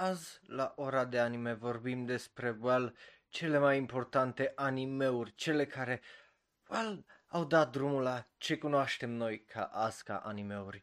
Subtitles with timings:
[0.00, 2.96] Azi, la ora de anime, vorbim despre, well,
[3.28, 6.00] cele mai importante animeuri, cele care,
[6.68, 10.82] well, au dat drumul la ce cunoaștem noi ca Asca animeuri.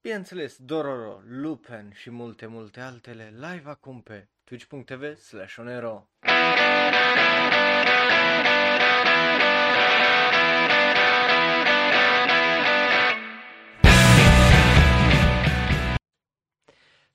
[0.00, 6.10] Bineînțeles, Dororo, Lupin și multe, multe altele live acum pe twitch.tv slash onero.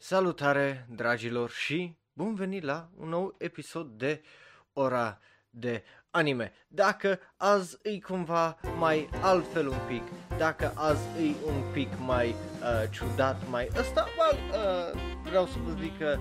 [0.08, 4.22] Salutare, dragilor, și bun venit la un nou episod de
[4.74, 6.52] Ora de Anime.
[6.68, 10.02] Dacă azi e cumva mai altfel un pic,
[10.38, 15.72] dacă azi e un pic mai uh, ciudat, mai ăsta, well, uh, vreau să vă
[15.82, 16.20] zic că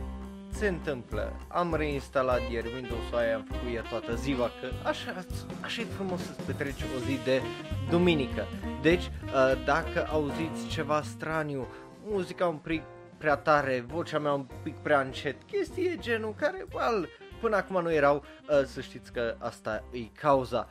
[0.50, 1.32] se întâmplă.
[1.48, 5.24] Am reinstalat ieri Windows-ul aia, am făcut ea toată ziua, că așa,
[5.60, 7.42] așa e frumos să-ți petreci o zi de
[7.90, 8.46] duminică.
[8.82, 11.66] Deci, uh, dacă auziți ceva straniu,
[12.06, 12.82] muzica un pic
[13.24, 17.08] prea tare, vocea mea un pic prea încet, chestii genul care, well,
[17.40, 20.68] până acum nu erau, uh, să știți că asta e cauza.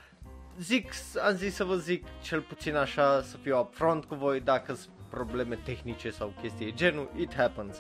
[0.60, 0.92] Zic,
[1.26, 4.94] am zis să vă zic cel puțin așa, să fiu upfront cu voi, dacă sunt
[5.10, 7.76] probleme tehnice sau chestii genul, it happens.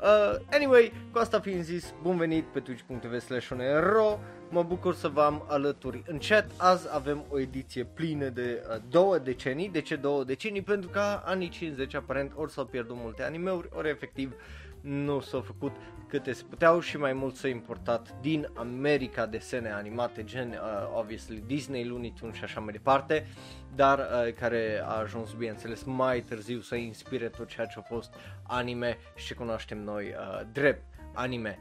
[0.00, 3.50] Uh, anyway, cu asta fiind zis, bun venit pe twitch.tv slash
[4.50, 6.50] Mă bucur să vă am alături în chat.
[6.56, 9.68] Azi avem o ediție plină de uh, două decenii.
[9.68, 10.62] De ce două decenii?
[10.62, 14.34] Pentru că anii 50 aparent ori s-au pierdut multe animeuri, ori efectiv
[14.80, 15.72] nu s-au făcut
[16.08, 21.42] câte se puteau și mai mult s-a importat din America desene animate gen uh, obviously
[21.46, 23.26] Disney, Looney Tunes și așa mai departe,
[23.74, 28.14] dar uh, care a ajuns bineînțeles mai târziu să inspire tot ceea ce a fost
[28.42, 30.82] anime și ce cunoaștem noi uh, drept
[31.14, 31.58] anime.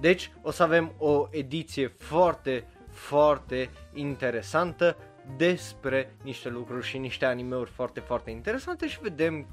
[0.00, 4.96] Deci o să avem o ediție foarte, foarte interesantă
[5.36, 9.46] despre niște lucruri și niște animeuri foarte, foarte interesante și vedem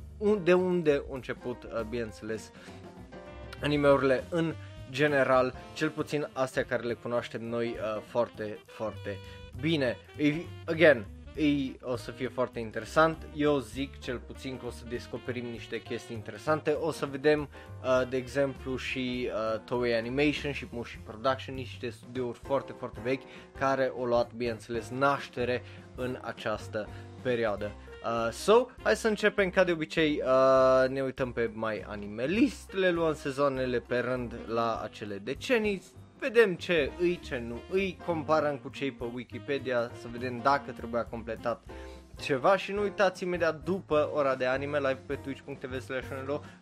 [0.43, 2.51] de unde au început, uh, bineînțeles,
[3.61, 4.53] animeurile în
[4.89, 9.17] general, cel puțin astea care le cunoaștem noi uh, foarte, foarte
[9.61, 9.97] bine.
[10.65, 11.05] Again,
[11.37, 13.27] ei o să fie foarte interesant.
[13.33, 16.71] Eu zic cel puțin că o să descoperim niște chestii interesante.
[16.71, 17.49] O să vedem,
[17.83, 23.23] uh, de exemplu, și uh, Toei Animation și Mushi Production, niște studiouri foarte, foarte vechi
[23.59, 25.63] care au luat, bineînțeles, naștere
[25.95, 26.87] în această
[27.21, 27.71] perioadă.
[28.03, 32.73] Uh, so, hai să începem ca de obicei, uh, ne uităm pe mai anime list,
[32.73, 35.81] le luăm sezoanele pe rând la acele decenii,
[36.19, 41.05] vedem ce îi, ce nu îi, comparăm cu cei pe Wikipedia să vedem dacă trebuia
[41.05, 41.61] completat
[42.21, 46.07] ceva și nu uitați imediat după ora de anime live pe twitch.tv slash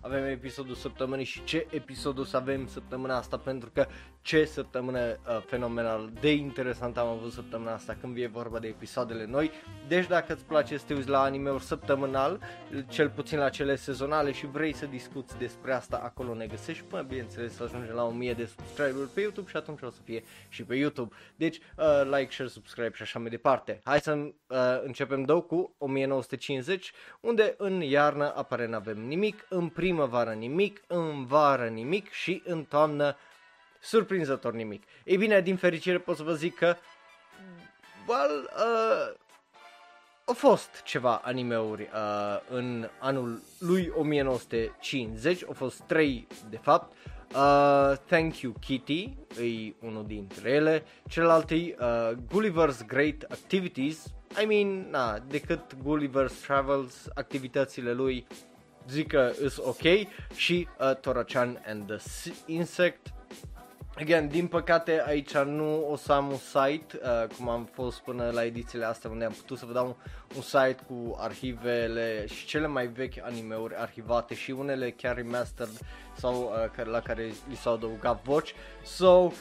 [0.02, 3.88] avem episodul săptămânii și ce episod o să avem săptămâna asta pentru că
[4.22, 9.26] ce săptămână uh, fenomenal de interesant am avut săptămâna asta când e vorba de episoadele
[9.26, 9.52] noi.
[9.88, 12.40] Deci dacă îți place să te uiți la anime-uri săptămânal,
[12.88, 17.02] cel puțin la cele sezonale și vrei să discuți despre asta, acolo ne găsești până
[17.02, 20.64] bineînțeles să ajungem la 1000 de subscriberi pe YouTube și atunci o să fie și
[20.64, 21.16] pe YouTube.
[21.36, 23.80] Deci uh, like, share, subscribe și așa mai departe.
[23.84, 30.32] Hai să uh, începem două cu 1950, unde în iarnă apare n-avem nimic, în primăvară
[30.32, 33.18] nimic, în vară nimic și în toamnă
[33.80, 34.84] surprinzător nimic.
[35.04, 36.76] Ei bine, din fericire pot să vă zic că
[38.08, 39.16] well, uh,
[40.26, 46.96] au fost ceva animeuri uh, în anul lui 1950, au fost trei de fapt.
[47.36, 54.46] Uh, Thank You Kitty e unul dintre ele, celălalt e uh, Gulliver's Great Activities, I
[54.46, 58.28] mean, na, decât Gulliver's Travels, activitățile lui
[58.90, 59.81] zic că is ok
[60.35, 63.13] și uh, Torachan and the Insect.
[63.97, 68.29] Again, din păcate aici nu o să am un site, uh, cum am fost până
[68.34, 69.97] la edițiile astea unde am putut să vă dau
[70.35, 75.79] un, un site cu arhivele și cele mai vechi animeuri arhivate și unele chiar remastered
[76.18, 78.53] sau uh, la care li s-au adăugat voci.
[78.84, 79.31] So, uh,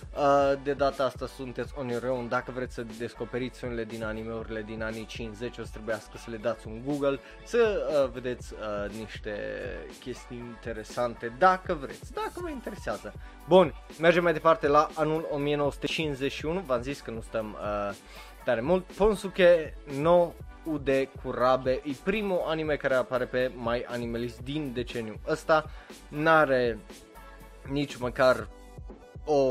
[0.62, 2.28] de data asta sunteți on your own.
[2.28, 6.36] Dacă vreți să descoperiți unele din animeurile din anii 50, o să trebuiască să le
[6.36, 9.36] dați un Google, să uh, vedeți uh, niște
[10.00, 13.12] chestii interesante, dacă vreți, dacă vă interesează.
[13.48, 17.94] Bun, mergem mai departe la anul 1951, v-am zis că nu stăm uh,
[18.44, 18.84] tare mult.
[18.84, 20.32] Ponsuke no
[20.64, 25.70] Ude Kurabe e primul anime care apare pe My Animalist din deceniul ăsta.
[26.08, 26.78] N-are
[27.70, 28.48] nici măcar
[29.24, 29.42] o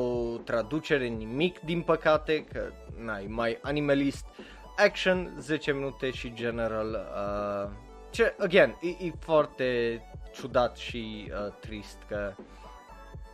[0.43, 4.25] traducere, nimic din păcate, că n-ai mai Animalist
[4.77, 7.71] Action, 10 minute și General uh,
[8.09, 10.01] ce, again, e, e foarte
[10.33, 12.33] ciudat și uh, trist că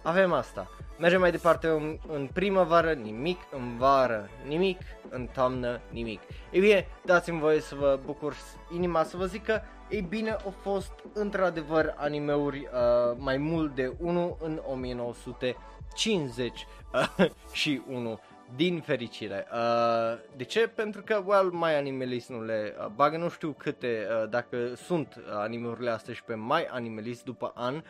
[0.04, 0.70] avem asta.
[1.00, 4.80] Mergem mai departe în, în primăvară, nimic, în vară, nimic,
[5.10, 6.22] în toamnă, nimic.
[6.52, 8.36] Ei bine, dați-mi voie să vă bucur
[8.74, 13.94] inima să vă zic că, ei bine, au fost într-adevăr animeuri uh, mai mult de
[14.00, 18.20] 1 în 1950 uh, și 1
[18.56, 19.48] din fericire.
[19.52, 20.68] Uh, de ce?
[20.68, 25.16] Pentru că, well, My Animalist nu le uh, bagă, nu știu câte, uh, dacă sunt
[25.16, 27.84] uh, animeurile astea și pe My Animalist după an,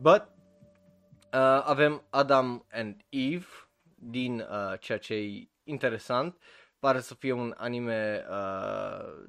[0.00, 0.26] but
[1.36, 3.46] uh, avem Adam and Eve
[3.94, 6.36] din uh, ceea ce e interesant,
[6.78, 9.28] pare să fie un anime uh,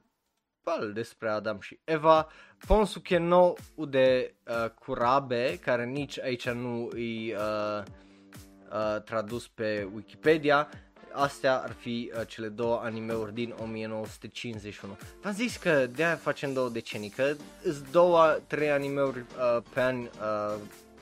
[0.64, 2.28] well, despre Adam și Eva,
[2.68, 7.84] Ponsuke no de uh, Kurabe, care nici aici nu e uh,
[8.72, 10.70] uh, tradus pe Wikipedia,
[11.12, 14.98] astea ar fi uh, cele două animeuri din 1951.
[15.22, 17.34] V-am zis că de-aia facem două decenii, că
[17.64, 20.56] sunt două, trei animeuri uh, pe an uh,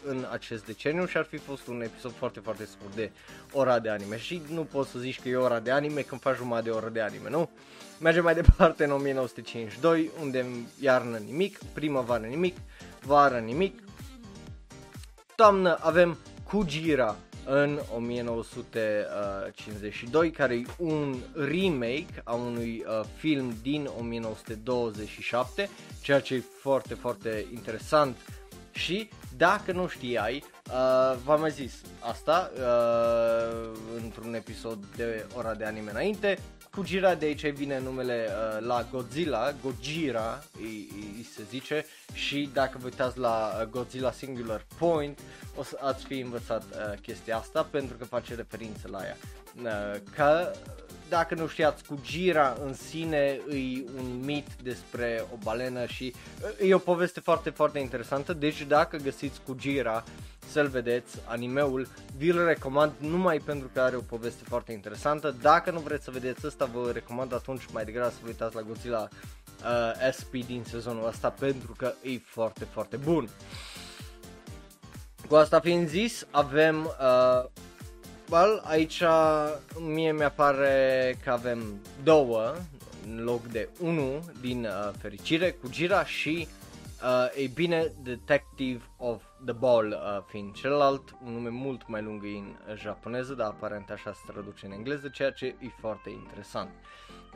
[0.07, 3.11] în acest deceniu și ar fi fost un episod foarte, foarte scurt de
[3.51, 4.17] ora de anime.
[4.17, 6.89] Și nu poți să zici că e ora de anime când faci jumătate de oră
[6.89, 7.49] de anime, nu?
[7.99, 10.45] Mergem mai departe în 1952, unde
[10.79, 12.57] iarnă nimic, primăvară nimic,
[13.01, 13.79] vară nimic,
[15.35, 17.15] toamnă avem Kujira
[17.45, 25.69] în 1952, care e un remake a unui uh, film din 1927,
[26.01, 28.17] ceea ce e foarte, foarte interesant.
[28.71, 35.65] Și dacă nu știai, uh, v-am mai zis asta uh, într-un episod de ora de
[35.65, 36.37] anime înainte,
[36.75, 42.77] Kujira de aici vine numele uh, la Godzilla, Gojira îi, îi se zice și dacă
[42.77, 45.19] vă uitați la uh, Godzilla Singular Point
[45.55, 49.17] o să ați fi învățat uh, chestia asta pentru că face referință la ea.
[49.63, 50.51] Uh, că
[51.09, 56.13] dacă nu știați, cu Gira în sine e un mit despre o balenă și
[56.61, 60.03] e o poveste foarte, foarte interesantă, deci dacă găsiți cu Gira
[60.51, 61.87] să-l vedeți, animeul,
[62.17, 65.35] vi-l recomand numai pentru că are o poveste foarte interesantă.
[65.41, 68.61] Dacă nu vreți să vedeți asta, vă recomand atunci mai degrabă să vă uitați la
[68.61, 73.29] Godzilla uh, SP din sezonul ăsta pentru că e foarte, foarte bun.
[75.29, 77.45] Cu asta fiind zis, avem uh,
[78.29, 79.03] Well, aici
[79.79, 82.53] mie mi-apare că avem două
[83.07, 86.47] în loc de unul din uh, fericire cu Gira și
[87.03, 92.23] uh, e bine Detective of the Ball uh, fiind celălalt, un nume mult mai lung
[92.23, 96.69] în japoneză, dar aparent așa se traduce în engleză, ceea ce e foarte interesant.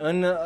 [0.01, 0.37] În, uh,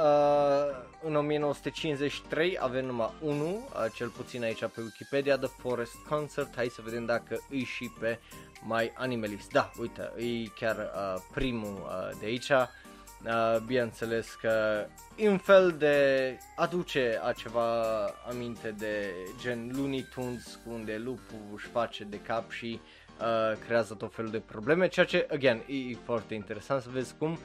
[1.04, 6.68] în 1953 avem numai unul, uh, cel puțin aici pe Wikipedia, The Forest Concert, hai
[6.68, 8.20] să vedem dacă îi și pe
[8.62, 9.52] mai Animalist.
[9.52, 12.50] Da, uite, e chiar uh, primul uh, de aici.
[12.50, 14.86] Uh, bineînțeles că
[15.18, 22.04] în fel de aduce a ceva aminte de gen Looney Tunes unde lupul își face
[22.04, 22.80] de cap și
[23.20, 27.38] uh, creează tot felul de probleme, ceea ce, again, e foarte interesant să vezi cum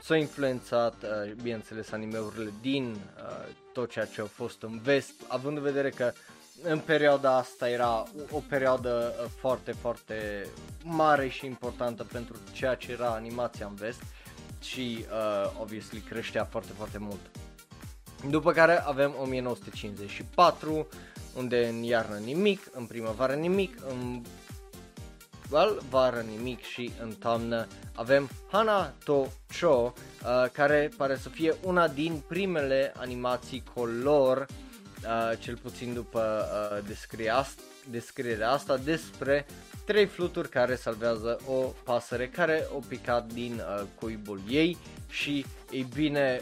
[0.00, 5.56] s-au influențat, uh, bineînțeles, animeurile din uh, tot ceea ce a fost în vest, având
[5.56, 6.12] în vedere că
[6.62, 10.46] în perioada asta era o perioadă uh, foarte, foarte
[10.84, 14.02] mare și importantă pentru ceea ce era animația în vest
[14.62, 17.20] și, uh, obviously, creștea foarte, foarte mult.
[18.30, 20.88] După care avem 1954,
[21.36, 24.22] unde în iarnă nimic, în primăvară nimic, în
[25.50, 29.26] well, vară nimic și în toamnă avem Hana to
[29.60, 36.48] Cho, uh, care pare să fie una din primele animații color uh, cel puțin după
[36.80, 36.84] uh,
[37.90, 39.46] descrierea asta, despre
[39.84, 44.76] trei fluturi care salvează o pasăre care o picat din uh, cuibul ei
[45.08, 46.40] și ei bine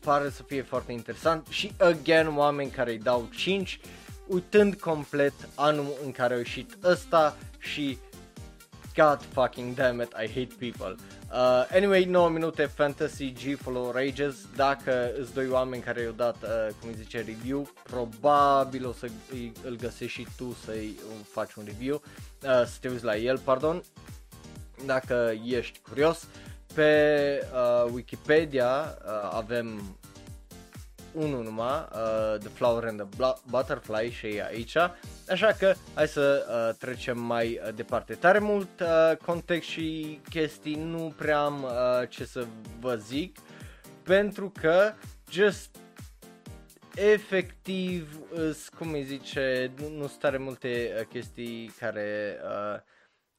[0.00, 3.80] pare să fie foarte interesant și again oameni care îi dau 5
[4.26, 7.98] uitând complet anul în care a ieșit ăsta și
[8.98, 10.96] God fucking damn it, I hate people.
[11.30, 14.46] Uh, anyway, 9 minute Fantasy G Follow Rages.
[14.56, 19.08] Dacă îți doi oameni care i-au dat, uh, cum zice, review Probabil o să
[19.64, 20.98] îl găsești și tu să-i
[21.30, 21.94] faci un review.
[21.94, 23.82] Uh, Să te uiți la el, pardon
[24.86, 26.26] Dacă ești curios.
[26.74, 29.96] Pe uh, Wikipedia uh, avem
[31.12, 34.76] unul numai, uh, The Flower and the Butterfly și e aici,
[35.28, 38.14] așa că hai să uh, trecem mai uh, departe.
[38.14, 42.46] Tare mult uh, context și chestii, nu prea am uh, ce să
[42.80, 43.38] vă zic,
[44.02, 44.92] pentru că
[45.30, 45.76] just
[46.94, 48.20] efectiv,
[48.78, 52.80] cum îi zice, nu, nu sunt tare multe uh, chestii care uh,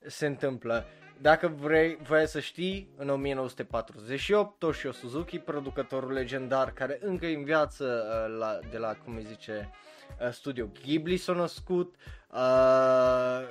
[0.08, 0.86] se întâmplă.
[1.22, 7.44] Dacă vrei, vrei să știi, în 1948, Toshio Suzuki, producătorul legendar care încă e în
[7.44, 9.70] viață uh, la, de la, cum îi zice,
[10.22, 11.96] uh, studio Ghibli s-a născut.
[12.32, 13.42] Uh,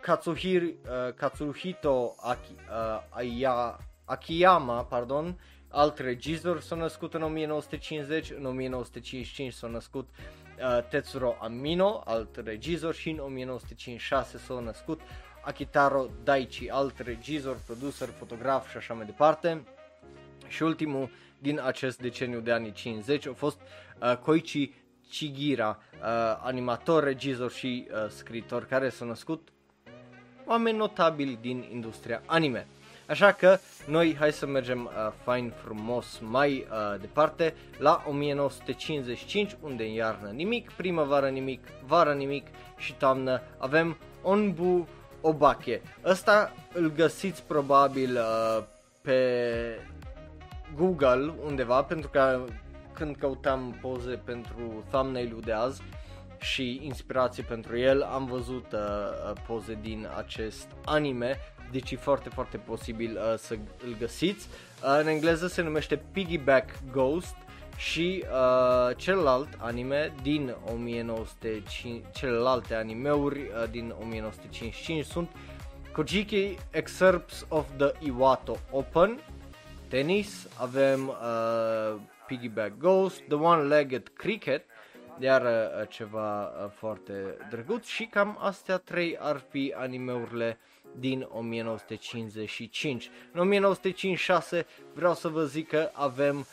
[0.00, 8.44] Katsuhiro, uh, Katsuhito Aki, uh, Aya, Akiyama, pardon, alt regizor s-a născut în 1950, în
[8.46, 15.00] 1955 s-a născut uh, Tetsuro Amino, alt regizor și în 1956 s-a născut
[15.44, 19.64] Akitaro Daichi, alt regizor, producer, fotograf și așa mai departe.
[20.48, 24.72] Și ultimul din acest deceniu de anii 50 a fost uh, Koichi
[25.10, 26.08] Chigira, uh,
[26.42, 29.48] animator, regizor și uh, scriitor care s-a născut
[30.46, 32.66] oameni notabili din industria anime.
[33.08, 39.84] Așa că noi hai să mergem uh, fain frumos mai uh, departe la 1955 unde
[39.84, 42.46] în iarnă nimic, primăvară nimic, vară nimic
[42.76, 44.88] și toamnă avem Onbu
[45.22, 45.82] Obake.
[46.04, 48.64] Ăsta îl găsiți probabil uh,
[49.00, 49.20] pe
[50.76, 52.44] Google undeva pentru că
[52.92, 55.82] când căutam poze pentru thumbnail-ul de azi
[56.38, 61.38] și inspirație pentru el, am văzut uh, uh, poze din acest anime,
[61.70, 63.54] deci e foarte, foarte posibil uh, să
[63.86, 64.48] îl găsiți.
[64.82, 67.34] Uh, în engleză se numește Piggyback Ghost
[67.76, 75.30] și uh, celălalt anime din 1905, celelalte animeuri uh, din 1955 sunt
[75.92, 79.20] Kojiki Excerpts of the Iwato Open,
[79.88, 84.64] Tennis, avem uh, Piggyback Ghost, The One-Legged Cricket,
[85.18, 90.58] iar uh, ceva uh, foarte drăguț și cam astea trei ar fi animeurile
[90.98, 93.10] din 1955.
[93.32, 96.46] În 1956 vreau să vă zic că avem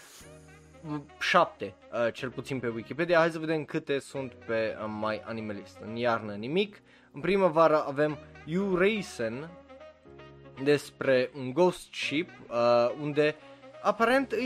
[1.19, 3.17] 7, uh, cel puțin pe Wikipedia.
[3.17, 5.77] Hai să vedem câte sunt pe uh, mai Animalist.
[5.85, 6.81] În iarnă nimic.
[7.11, 9.49] În primăvară avem Eurasian
[10.63, 12.55] despre un ghost ship uh,
[13.01, 13.35] unde
[13.81, 14.37] aparent e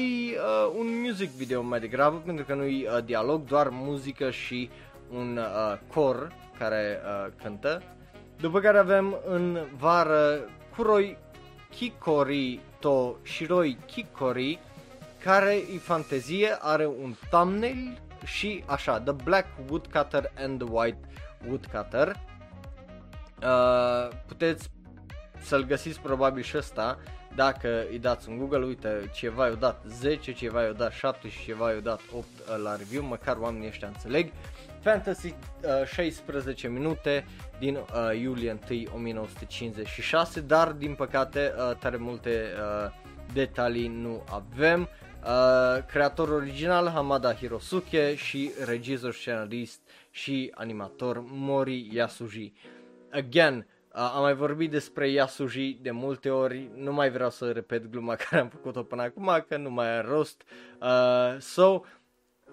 [0.78, 4.70] un music video mai degrabă pentru că nu e dialog, doar muzică și
[5.12, 5.40] un
[5.94, 7.00] cor care
[7.44, 7.82] cântă.
[8.40, 11.18] După care avem în vară Kuroi
[11.70, 14.60] Kikori to Shiroi Kikori
[15.24, 21.00] care e fantezie, are un thumbnail și așa, The Black Woodcutter and the White
[21.48, 22.16] Woodcutter.
[23.44, 24.70] Uh, puteți
[25.42, 26.98] să-l găsiți probabil și ăsta
[27.36, 31.44] dacă îi dați un Google, uite, ceva i-a dat 10, ceva i-a dat 7 și
[31.44, 34.32] ceva i-a dat 8 uh, la review, măcar oamenii ăștia înțeleg.
[34.82, 37.26] Fantasy uh, 16 minute
[37.60, 42.92] din uh, iulie 1 1956, dar din păcate uh, tare multe uh,
[43.34, 44.90] detalii nu avem.
[45.26, 49.80] Uh, creator original Hamada Hirosuke și regizor, scenarist
[50.12, 52.54] și animator Mori Yasuji.
[53.12, 53.66] Again,
[53.96, 58.16] Uh, am mai vorbit despre Yasuji de multe ori, nu mai vreau să repet gluma
[58.30, 60.44] care am făcut-o până acum, că nu mai are rost.
[60.82, 61.82] Uh, so,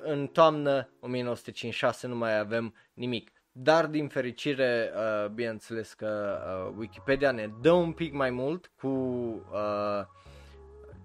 [0.02, 3.30] în toamnă 1956 nu mai avem nimic.
[3.52, 8.88] Dar din fericire, uh, bineînțeles că uh, Wikipedia ne dă un pic mai mult cu
[8.88, 10.06] uh,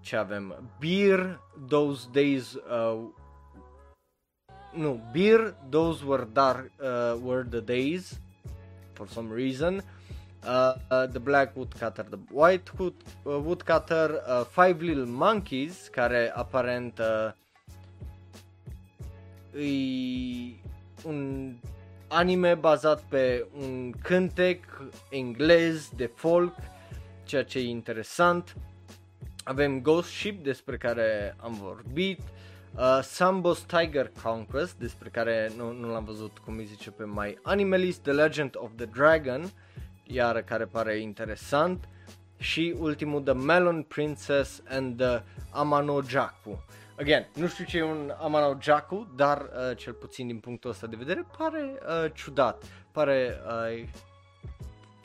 [0.06, 0.54] ce avem.
[0.78, 3.10] Beer, those days, uh,
[4.72, 8.14] nu, beer, those were dark, uh, were the days,
[8.94, 9.82] for some reason
[10.46, 12.94] uh, uh, The Black Woodcutter, The White Wood,
[13.26, 17.32] uh, Woodcutter, uh, Five Little Monkeys, care aparent uh,
[19.54, 20.56] e
[21.04, 21.56] un
[22.08, 24.64] anime bazat pe un cântec
[25.10, 26.54] englez de folk,
[27.24, 28.54] ceea ce e interesant.
[29.48, 32.20] Avem Ghost Ship, despre care am vorbit,
[32.76, 37.38] uh, Sambo's Tiger Conquest, despre care nu, nu l-am văzut, cum îi zice pe mai
[37.42, 39.50] Animalist, The Legend of the Dragon,
[40.04, 41.88] iar care pare interesant
[42.38, 46.64] și ultimul The Melon Princess and the Amanojaku.
[46.98, 50.96] Again, nu știu ce e un Amanojaku, dar uh, cel puțin din punctul ăsta de
[50.96, 53.84] vedere pare uh, ciudat, pare uh,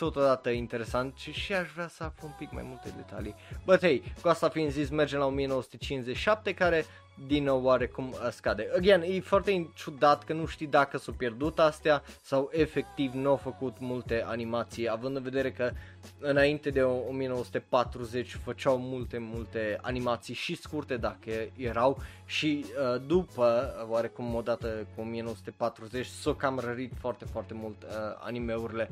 [0.03, 3.35] totodată interesant și, și aș vrea să aflu un pic mai multe detalii.
[3.65, 6.85] But hey, cu asta fiind zis, mergem la 1957 care
[7.27, 8.69] din nou oarecum uh, scade.
[8.75, 13.35] Again, e foarte ciudat că nu știi dacă s-au pierdut astea sau efectiv nu au
[13.35, 15.71] făcut multe animații, având în vedere că
[16.19, 24.35] înainte de 1940 făceau multe, multe animații și scurte dacă erau și uh, după, oarecum
[24.35, 27.89] odată cu 1940, s-au cam rărit foarte, foarte mult uh,
[28.19, 28.89] animeurile.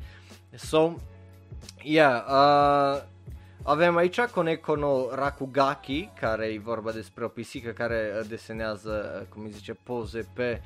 [0.56, 0.94] So,
[1.84, 3.02] yeah, uh,
[3.70, 9.28] avem aici Koneko no Rakugaki, care e vorba despre o pisică care uh, desenează, uh,
[9.28, 10.62] cum îi zice, poze pe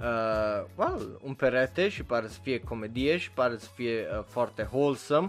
[0.00, 4.68] uh, well, un perete și pare să fie comedie și pare să fie uh, foarte
[4.72, 5.28] wholesome.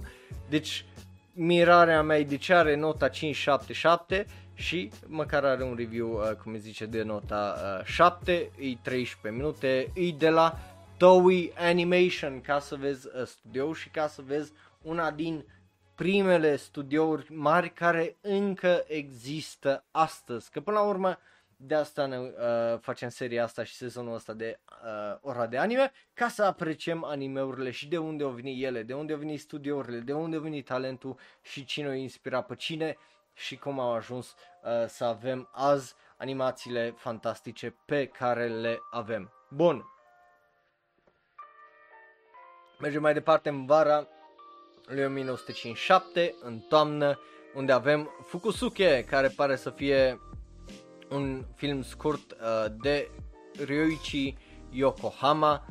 [0.49, 0.85] Deci,
[1.33, 6.53] mirarea mea e de ce are nota 577 și măcar are un review, uh, cum
[6.53, 10.59] îi zice, de nota uh, 7, e 13 minute, e de la
[10.97, 14.51] Toei Animation, ca să vezi uh, studio și ca să vezi
[14.81, 15.43] una din
[16.01, 20.51] primele studiouri mari care încă există astăzi.
[20.51, 21.17] Că până la urmă
[21.55, 25.91] de asta ne uh, facem seria asta și sezonul ăsta de uh, ora de anime,
[26.13, 29.99] ca să apreciem animeurile și de unde au venit ele, de unde au venit studiourile,
[29.99, 32.97] de unde a venit talentul și cine o inspira pe cine
[33.33, 39.31] și cum au ajuns uh, să avem azi animațiile fantastice pe care le avem.
[39.49, 39.85] Bun.
[42.79, 44.07] Mergem mai departe în vara
[44.85, 47.19] lui 1957, în toamnă,
[47.53, 50.19] unde avem Fukusuke, care pare să fie
[51.09, 53.11] un film scurt uh, de
[53.65, 54.37] Ryoichi
[54.69, 55.65] Yokohama.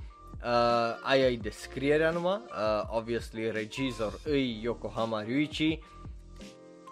[0.45, 5.79] Uh, aia e descrierea numai, uh, obviously regizor îi Yokohama Ryuichi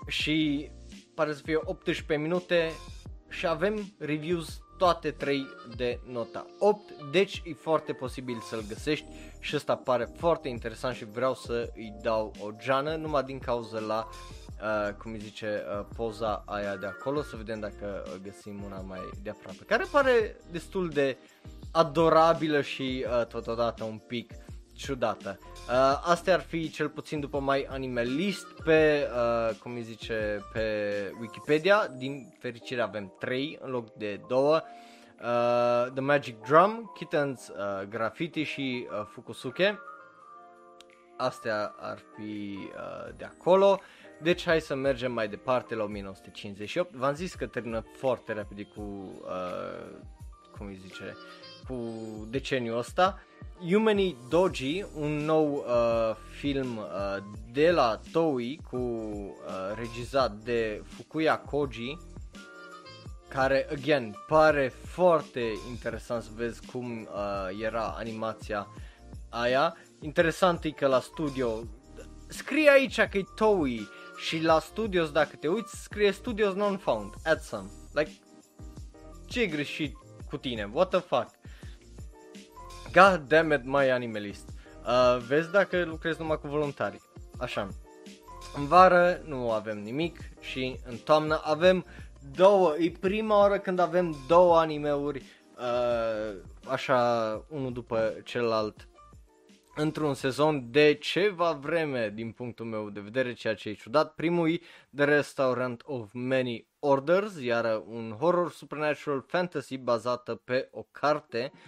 [0.06, 0.70] și
[1.14, 2.70] pare să fie 18 minute
[3.28, 6.80] și avem reviews toate 3 de nota 8,
[7.11, 9.06] deci e foarte posibil să-l găsești
[9.40, 13.78] și ăsta pare foarte interesant și vreau să îi dau o geană numai din cauza
[13.78, 18.80] la uh, cum îi zice, uh, poza aia de acolo, să vedem dacă găsim una
[18.80, 21.16] mai de aproape, care pare destul de
[21.70, 24.32] adorabilă și uh, totodată un pic
[24.78, 25.38] ciudată.
[25.40, 30.62] Uh, astea ar fi cel puțin după mai animalist pe, uh, cum îi zice, pe
[31.20, 31.87] Wikipedia.
[31.97, 34.38] Din fericire avem 3 în loc de 2.
[34.40, 34.61] Uh,
[35.92, 39.78] The Magic Drum, Kittens, uh, Graffiti și uh, Fukusuke.
[41.16, 43.80] Astea ar fi uh, de acolo.
[44.20, 46.94] Deci hai să mergem mai departe la 1958.
[46.94, 49.99] V-am zis că termină foarte repede cu, uh,
[50.56, 51.16] cum îi zice,
[51.68, 51.75] cu
[52.30, 53.20] deceniul ăsta.
[53.60, 57.16] Yumeni Doji, un nou uh, film uh,
[57.52, 59.32] de la Toei cu uh,
[59.76, 61.98] regizat de Fukuya Koji
[63.28, 68.68] care, again, pare foarte interesant să vezi cum uh, era animația
[69.28, 69.76] aia.
[70.00, 71.62] Interesant e că la studio
[72.26, 77.40] scrie aici că e Toei și la studios, dacă te uiți, scrie studios non-found, add
[77.40, 77.68] some.
[77.92, 78.10] Like,
[79.26, 79.96] ce greșit
[80.28, 80.70] cu tine?
[80.72, 81.38] What the fuck?
[82.92, 84.49] God damn it, my animalist.
[84.87, 87.00] Uh, vezi dacă lucrezi numai cu voluntari.
[87.38, 87.68] Așa.
[88.57, 91.85] În vară nu avem nimic și în toamnă avem
[92.35, 92.74] două.
[92.79, 95.22] E prima oară când avem două animeuri
[95.59, 98.88] uh, așa unul după celălalt
[99.74, 104.14] într-un sezon de ceva vreme din punctul meu de vedere, ceea ce e ciudat.
[104.14, 104.61] Primul e
[104.94, 111.61] The Restaurant of Many Orders, iar un horror supernatural fantasy bazată pe o carte uh,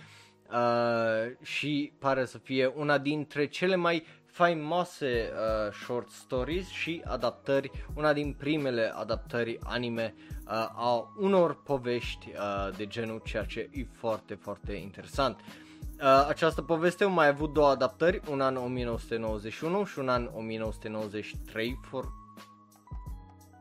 [1.42, 8.12] și pare să fie una dintre cele mai faimoase uh, short stories și adaptări, una
[8.12, 14.34] din primele adaptări anime uh, a unor povești uh, de genul, ceea ce e foarte,
[14.34, 15.40] foarte interesant.
[15.40, 21.78] Uh, această poveste a mai avut două adaptări, un an 1991 și un an 1993
[21.82, 22.12] for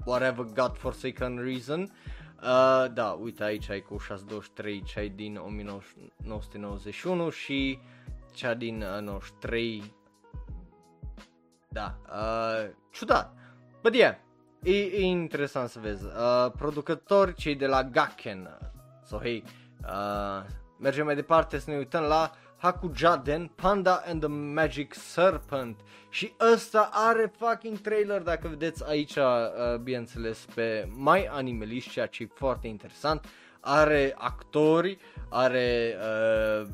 [0.05, 1.81] whatever god forsaken reason.
[1.81, 2.18] Uh,
[2.93, 7.79] da, uite aici ai cu 623, cea din 1991 și
[8.33, 9.93] cea din uh, 93.
[11.69, 13.33] Da, uh, ciudat.
[13.81, 14.15] But yeah,
[14.63, 16.05] e, e interesant să vezi.
[16.05, 18.59] Uh, producători cei de la Gakken.
[19.05, 19.43] So hey,
[19.83, 20.45] uh,
[20.79, 26.89] mergem mai departe să ne uităm la Hakujaden, Panda and the Magic Serpent și ăsta
[26.93, 32.67] are fucking trailer dacă vedeți aici, uh, bineînțeles, pe My Animalist, ceea ce e foarte
[32.67, 33.25] interesant.
[33.59, 34.97] Are actori,
[35.29, 36.67] are uh,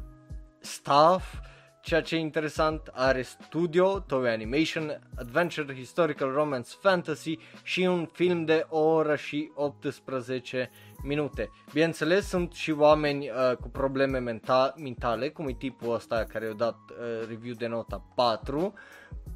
[0.60, 1.34] staff,
[1.82, 8.46] ceea ce e interesant, are studio, Toei Animation, Adventure, Historical Romance, Fantasy și un film
[8.46, 10.72] de o oră și 18
[11.06, 11.52] minute.
[11.74, 16.54] Bineînțeles, sunt și oameni uh, cu probleme menta- mentale, cum e tipul ăsta care a
[16.54, 18.74] dat uh, review de nota 4,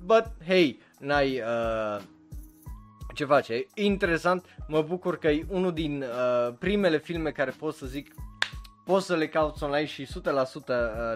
[0.06, 1.40] but hey, n-ai...
[1.40, 2.02] Uh,
[3.14, 3.54] ce face?
[3.54, 8.14] E interesant, mă bucur că e unul din uh, primele filme care pot să zic
[8.90, 10.66] poți să le cauți online și 100% uh,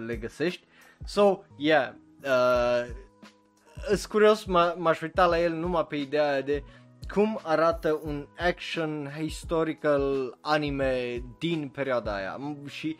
[0.05, 0.65] le găsești.
[1.05, 1.89] So, yeah,
[2.23, 2.85] uh,
[3.87, 4.43] sunt curios,
[4.75, 6.63] m-aș uita la el numai pe ideea de
[7.07, 12.39] cum arată un action historical anime din perioada aia?
[12.67, 12.97] Și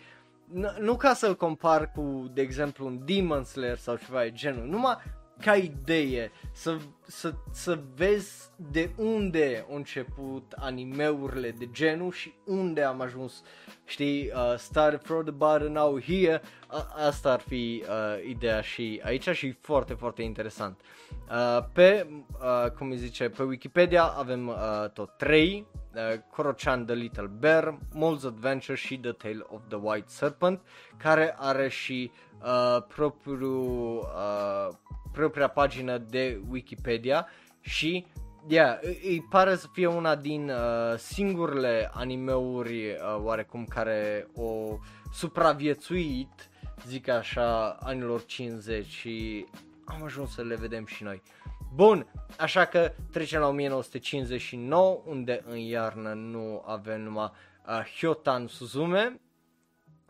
[0.80, 4.98] nu ca să-l compar cu, de exemplu, un Demon Slayer sau ceva de genul, numai
[5.42, 12.84] ca idee, să, să, să vezi de unde au început animeurile de genul și unde
[12.84, 13.44] am ajuns,
[13.86, 16.42] știi, uh, started from the bottom, now here,
[16.72, 20.80] uh, asta ar fi uh, ideea și aici și foarte, foarte interesant.
[21.30, 25.66] Uh, pe, uh, cum îi zice, pe Wikipedia avem uh, tot trei,
[25.96, 30.62] uh, Korochan the Little Bear, Mole's Adventure și The Tale of the White Serpent,
[30.98, 32.12] care are și
[32.44, 34.76] uh, propriul uh,
[35.14, 37.28] propria pagină de Wikipedia
[37.62, 38.06] și
[38.48, 44.78] Yeah, îi pare să fie una din uh, singurele animeuri uh, oarecum care o
[45.14, 46.50] supraviețuit,
[46.88, 49.46] zic așa, anilor 50 și
[49.86, 51.22] am ajuns să le vedem și noi.
[51.74, 57.32] Bun, așa că trecem la 1959, unde în iarnă nu avem numai
[57.68, 59.20] uh, Hyotan Suzume,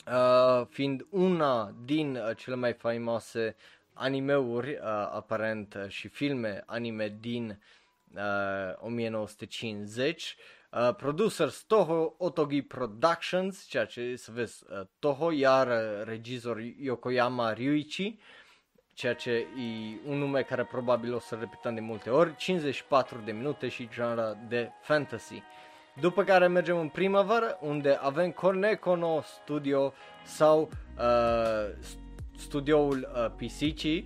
[0.08, 3.56] uh, fiind una din uh, cele mai faimoase
[3.94, 4.80] animeuri, uh,
[5.12, 7.60] aparent, uh, și filme anime din
[8.16, 8.22] uh,
[8.80, 10.36] 1950.
[10.72, 17.54] Uh, producers Toho Otogi Productions, ceea ce să vezi uh, Toho, iar uh, regizor Yokoyama
[17.54, 18.20] Ryuichi,
[18.94, 23.32] ceea ce e un nume care probabil o să repetăm de multe ori, 54 de
[23.32, 25.44] minute și genre de fantasy.
[26.02, 31.76] După care mergem în primăvară, unde avem Cornecono Studio sau uh,
[32.38, 34.06] studioul uh, PCC,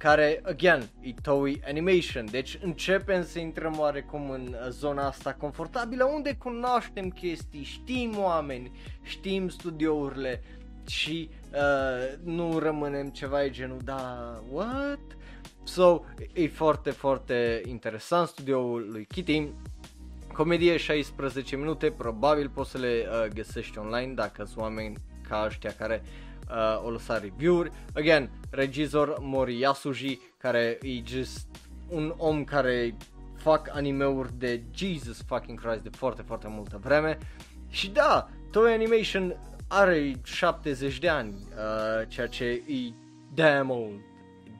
[0.00, 2.26] care, again, e Toei Animation.
[2.30, 8.70] Deci începem să intrăm oarecum în uh, zona asta confortabilă, unde cunoaștem chestii, știm oameni,
[9.02, 10.42] știm studiourile
[10.86, 15.00] și uh, nu rămânem ceva de genul, da, what?
[15.62, 16.00] So,
[16.32, 19.48] e foarte, foarte interesant studioul lui Kitty.
[20.32, 24.96] Comedie 16 minute, probabil poți să le uh, găsești online dacă sunt oameni
[25.28, 26.29] ca ăștia care uh,
[26.84, 27.72] o lăsa review-uri.
[27.94, 31.46] Again, regizor Mori Yasuji, care e just
[31.88, 32.96] un om care
[33.36, 37.18] fac animeuri de Jesus fucking Christ de foarte, foarte multă vreme.
[37.68, 39.36] Și da, Toei Animation
[39.68, 42.92] are 70 de ani, uh, ceea ce e
[43.34, 44.00] damn old,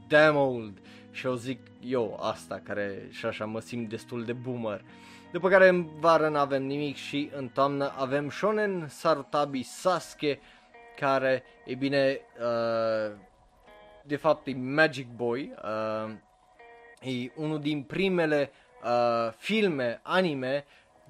[0.09, 0.79] damn old.
[1.11, 4.85] Și eu zic eu asta, care și așa mă simt destul de boomer.
[5.33, 10.41] După care în vară nu avem nimic și în toamnă avem Shonen Sarutabi Sasuke,
[10.97, 13.17] care, e bine, uh,
[14.03, 16.13] de fapt e Magic Boy, uh,
[17.01, 18.51] e unul din primele
[18.85, 20.65] uh, filme anime,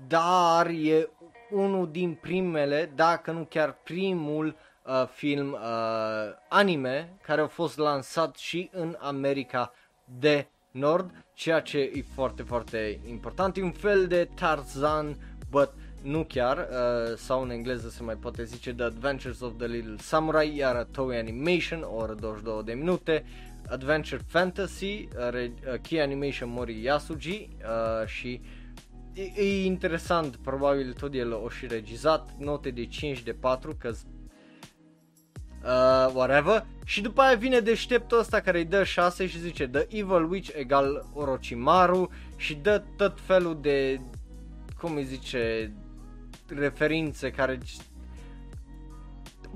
[0.07, 1.09] dar e
[1.51, 5.61] unul din primele, dacă nu chiar primul uh, film uh,
[6.49, 9.73] anime care a fost lansat și în America
[10.05, 13.57] de Nord, ceea ce e foarte, foarte important.
[13.57, 15.17] E un fel de Tarzan,
[15.51, 19.67] but nu chiar, uh, sau în engleză se mai poate zice The Adventures of the
[19.67, 23.25] Little Samurai, iar Toei Animation, o oră 22 de minute,
[23.69, 28.41] Adventure Fantasy, uh, uh, Key Animation Mori Yasuji uh, și
[29.13, 33.89] e, e interesant, probabil tot el o și regizat, note de 5 de 4, că
[33.89, 33.95] uh,
[36.15, 36.67] whatever.
[36.85, 40.51] Și după aia vine deșteptul ăsta care îi dă 6 și zice The Evil Witch
[40.55, 44.01] egal Orochimaru și dă tot felul de,
[44.81, 45.73] cum îi zice,
[46.59, 47.59] referințe care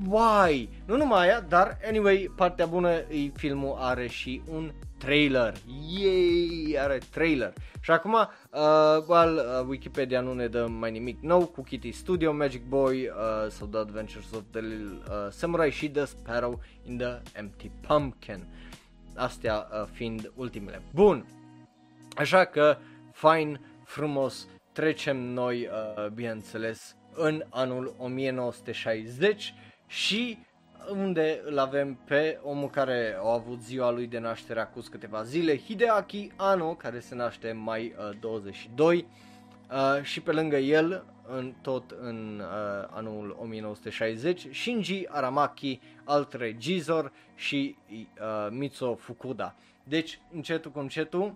[0.09, 0.69] Why?
[0.87, 5.55] Nu numai aia, dar anyway, partea bună e filmul are și un trailer.
[5.99, 7.53] Yay, are trailer.
[7.81, 12.33] Și acum, uh, well, uh, Wikipedia nu ne dă mai nimic nou cu Kitty Studio,
[12.33, 16.97] Magic Boy uh, sau The Adventures of the Little uh, Samurai și The Sparrow in
[16.97, 18.47] the Empty Pumpkin.
[19.15, 20.83] Astea uh, fiind ultimele.
[20.95, 21.27] Bun.
[22.17, 22.77] Așa că,
[23.13, 29.55] fine, frumos, trecem noi, uh, bineînțeles, în anul 1960
[29.87, 30.39] și
[30.91, 35.59] unde îl avem pe omul care a avut ziua lui de naștere acum câteva zile,
[35.59, 39.07] Hideaki Anno, care se naște mai uh, 22
[39.71, 47.13] uh, și pe lângă el, în, tot în uh, anul 1960, Shinji Aramaki, alt regizor
[47.35, 49.55] și uh, Mitsuo Fukuda.
[49.85, 51.35] Deci, încetul cu încetul,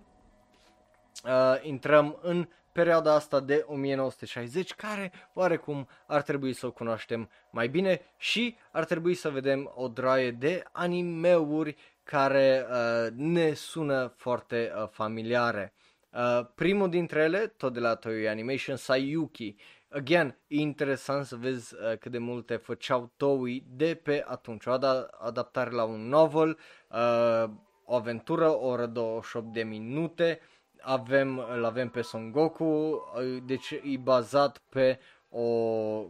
[1.24, 2.48] uh, intrăm în
[2.78, 8.84] perioada asta de 1960, care oarecum ar trebui să o cunoaștem mai bine și ar
[8.84, 15.74] trebui să vedem o draie de animeuri care uh, ne sună foarte uh, familiare.
[16.12, 19.54] Uh, primul dintre ele, tot de la Toei Animation, Sayuki.
[19.88, 24.66] Again, e interesant să vezi uh, cât de multe făceau Toei de pe atunci.
[24.66, 26.58] O ad- adaptare la un novel,
[26.90, 27.50] uh,
[27.84, 33.02] o aventură, o oră 28 de minute, uh, avem, îl avem pe Son Goku,
[33.46, 34.98] deci e bazat pe
[35.30, 35.42] o,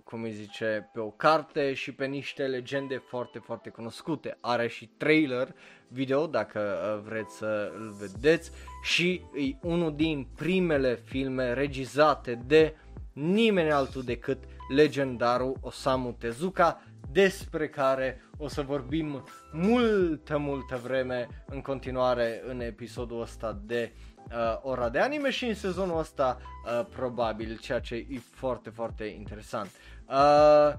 [0.05, 4.39] cum îi zice, pe o carte și pe niște legende foarte, foarte cunoscute.
[4.41, 5.55] Are și trailer
[5.89, 8.51] video, dacă uh, vreți să îl vedeți,
[8.83, 12.75] și e unul din primele filme regizate de
[13.13, 21.61] nimeni altul decât legendarul Osamu Tezuka, despre care o să vorbim multă, multă vreme în
[21.61, 23.93] continuare în episodul ăsta de
[24.31, 29.05] uh, ora de anime și în sezonul ăsta uh, probabil, ceea ce e foarte, foarte
[29.05, 29.71] interesant.
[30.07, 30.75] Uh,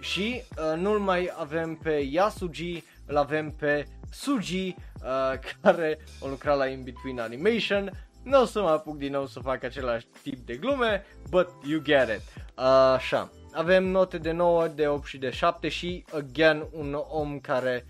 [0.00, 6.56] și uh, nu-l mai avem pe Yasuji îl avem pe Suji, uh, care a lucrat
[6.56, 7.90] la In-Between Animation.
[8.22, 11.80] Nu o să mă apuc din nou să fac același tip de glume, but you
[11.80, 12.20] get it.
[12.56, 17.40] Uh, așa, avem note de 9, de 8 și de 7 și, again, un om
[17.40, 17.86] care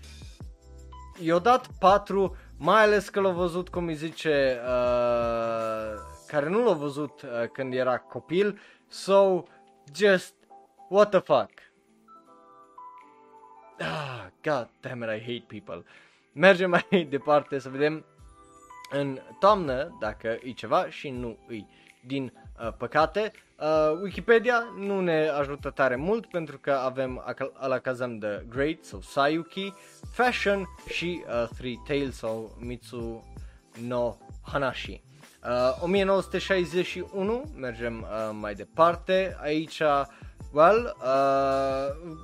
[1.19, 6.73] i-a dat 4, mai ales că l-a văzut, cum îi zice, uh, care nu l-a
[6.73, 9.43] văzut uh, când era copil, so,
[9.95, 10.33] just,
[10.89, 11.51] what the fuck.
[13.79, 15.83] Ah, god damn it, I hate people.
[16.33, 18.05] Mergem mai departe să vedem
[18.89, 21.67] în toamnă, dacă e ceva și nu îi
[22.05, 23.31] din uh, păcate.
[23.59, 29.73] Uh, Wikipedia nu ne ajută tare mult pentru că avem Alakazam the Great sau Sayuki,
[30.11, 33.23] Fashion și uh, Three Tales sau Mitsu
[33.87, 35.01] no Hanashi.
[35.43, 39.81] Uh, 1961, mergem uh, mai departe, aici,
[40.51, 42.17] well, uh,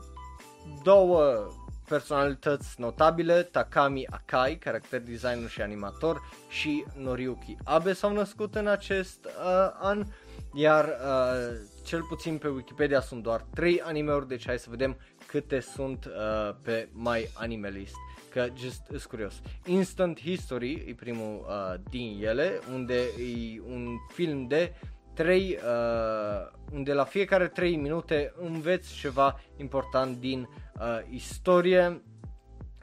[0.84, 1.48] două
[1.92, 9.26] personalități notabile, Takami Akai, character designer și animator, și Noriyuki Abe s-au născut în acest
[9.26, 9.32] uh,
[9.80, 10.04] an,
[10.54, 15.60] iar uh, cel puțin pe Wikipedia sunt doar 3 animeuri, deci hai să vedem câte
[15.60, 17.96] sunt uh, pe My Anime List
[18.30, 19.42] că just îs curios.
[19.66, 24.74] Instant History e primul uh, din ele, unde e un film de
[25.22, 32.02] 3, uh, unde la fiecare 3 minute înveți ceva important din uh, istorie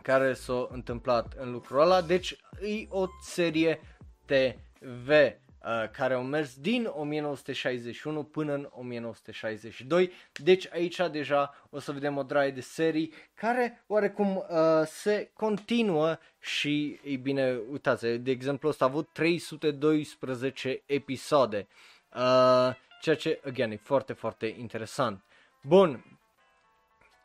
[0.03, 3.81] care s-a întâmplat în lucrul ăla, deci e o serie
[4.25, 10.11] TV uh, care au mers din 1961 până în 1962.
[10.33, 14.45] Deci aici deja o să vedem o draie de serii care oarecum uh,
[14.87, 21.67] se continuă și, e bine, uitați, de exemplu ăsta a avut 312 episoade.
[21.69, 21.97] Uh,
[23.01, 25.23] ceea ce, again, e foarte, foarte interesant.
[25.63, 26.19] Bun,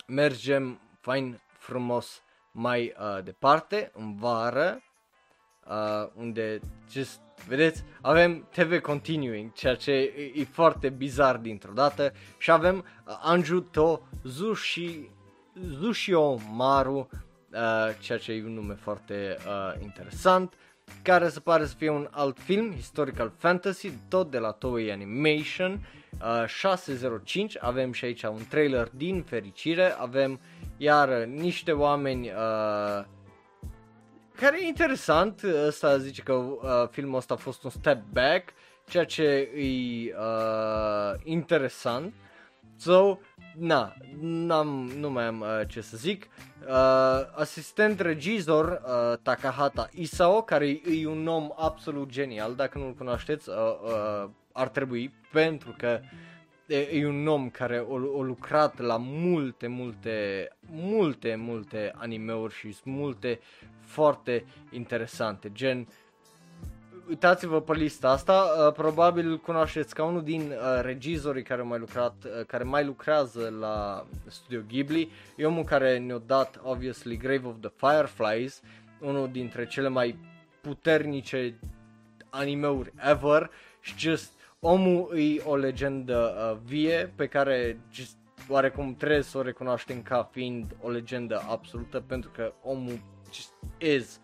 [0.07, 4.81] mergem fain frumos mai uh, departe, în vară,
[5.67, 6.59] uh, unde,
[6.91, 12.77] just, vedeți, avem TV Continuing, ceea ce e, e foarte bizar dintr-o dată și avem
[12.77, 15.09] uh, Anju To Zushi,
[15.67, 17.09] Zushio Maru,
[17.51, 20.53] uh, ceea ce e un nume foarte uh, interesant
[21.01, 25.87] care se pare să fie un alt film, Historical Fantasy, tot de la Toei Animation,
[26.21, 30.39] uh, 605, avem și aici un trailer din fericire, avem
[30.77, 33.05] iar niște oameni uh,
[34.35, 38.53] care e interesant, ăsta zice că uh, filmul ăsta a fost un step back,
[38.87, 42.13] ceea ce e uh, interesant.
[42.83, 43.19] So,
[43.55, 46.27] na, n-am, nu mai am uh, ce să zic.
[46.67, 46.69] Uh,
[47.35, 53.55] asistent regizor uh, Takahata Isao, care e un om absolut genial, dacă nu-l cunoașteți, uh,
[53.55, 55.99] uh, ar trebui, pentru că
[56.65, 62.75] e, e un om care a, a lucrat la multe, multe, multe, multe animeuri și
[62.83, 63.39] multe
[63.79, 66.02] foarte interesante, gen uh,
[67.07, 72.15] uitați-vă pe lista asta, uh, probabil cunoașteți ca unul din uh, regizorii care mai lucrat,
[72.23, 77.55] uh, care mai lucrează la Studio Ghibli, e omul care ne-a dat, obviously, Grave of
[77.59, 78.61] the Fireflies,
[78.99, 80.17] unul dintre cele mai
[80.61, 81.59] puternice
[82.29, 83.49] animeuri ever.
[83.79, 89.41] Și just omul e o legendă uh, vie pe care just, oarecum trebuie să o
[89.41, 92.99] recunoaștem ca fiind o legendă absolută pentru că omul
[93.33, 94.19] just is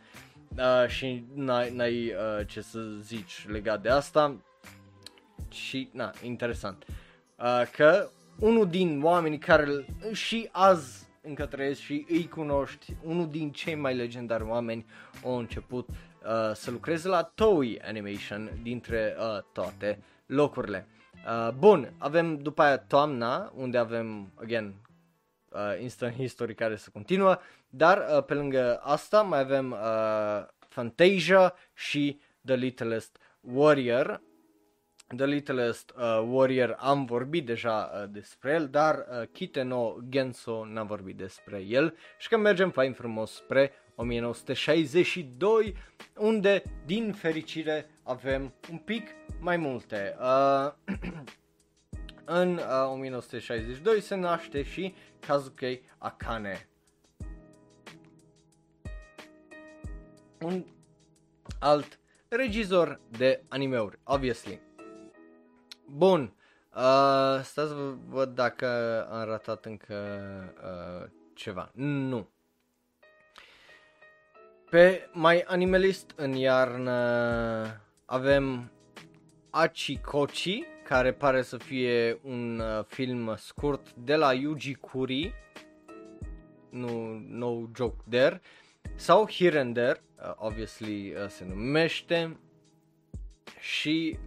[0.58, 4.36] uh, și n-ai, n-ai uh, ce să zici legat de asta
[5.50, 6.86] și, na, interesant.
[7.36, 8.10] Uh, că
[8.40, 13.96] unul din oamenii care și azi încă trăiesc și îi cunoști, unul din cei mai
[13.96, 14.86] legendari oameni
[15.24, 20.88] au început uh, să lucreze la Toei Animation dintre uh, toate locurile.
[21.26, 24.74] Uh, bun, avem după aia toamna, unde avem, again,
[25.50, 27.38] uh, Instant History care se continuă,
[27.70, 34.22] dar uh, pe lângă asta mai avem uh, Fantasia și The Littlest Warrior.
[35.16, 40.88] The Littlest uh, Warrior am vorbit deja uh, despre el, dar uh, Kiteno Genso n-am
[40.88, 45.76] vorbit despre el și că mergem fain frumos spre 1962,
[46.18, 49.08] unde, din fericire, avem un pic
[49.40, 50.16] mai multe.
[50.20, 50.72] Uh,
[52.26, 56.69] în uh, 1962 se naște și Kazuke Akane.
[60.42, 60.66] Un
[61.60, 64.62] alt regizor de animeuri, obviously.
[65.86, 66.22] Bun,
[66.76, 68.68] uh, stați să văd dacă
[69.12, 69.96] am ratat încă
[70.64, 71.72] uh, ceva.
[71.74, 72.30] Nu.
[74.70, 78.72] Pe mai Animalist în iarnă avem
[79.50, 85.34] Achikochi, care pare să fie un uh, film scurt de la Yuji Kuri.
[86.70, 88.42] nu no joke there,
[88.96, 92.38] sau Here and There, uh, obviously uh, se numește,
[93.60, 94.18] și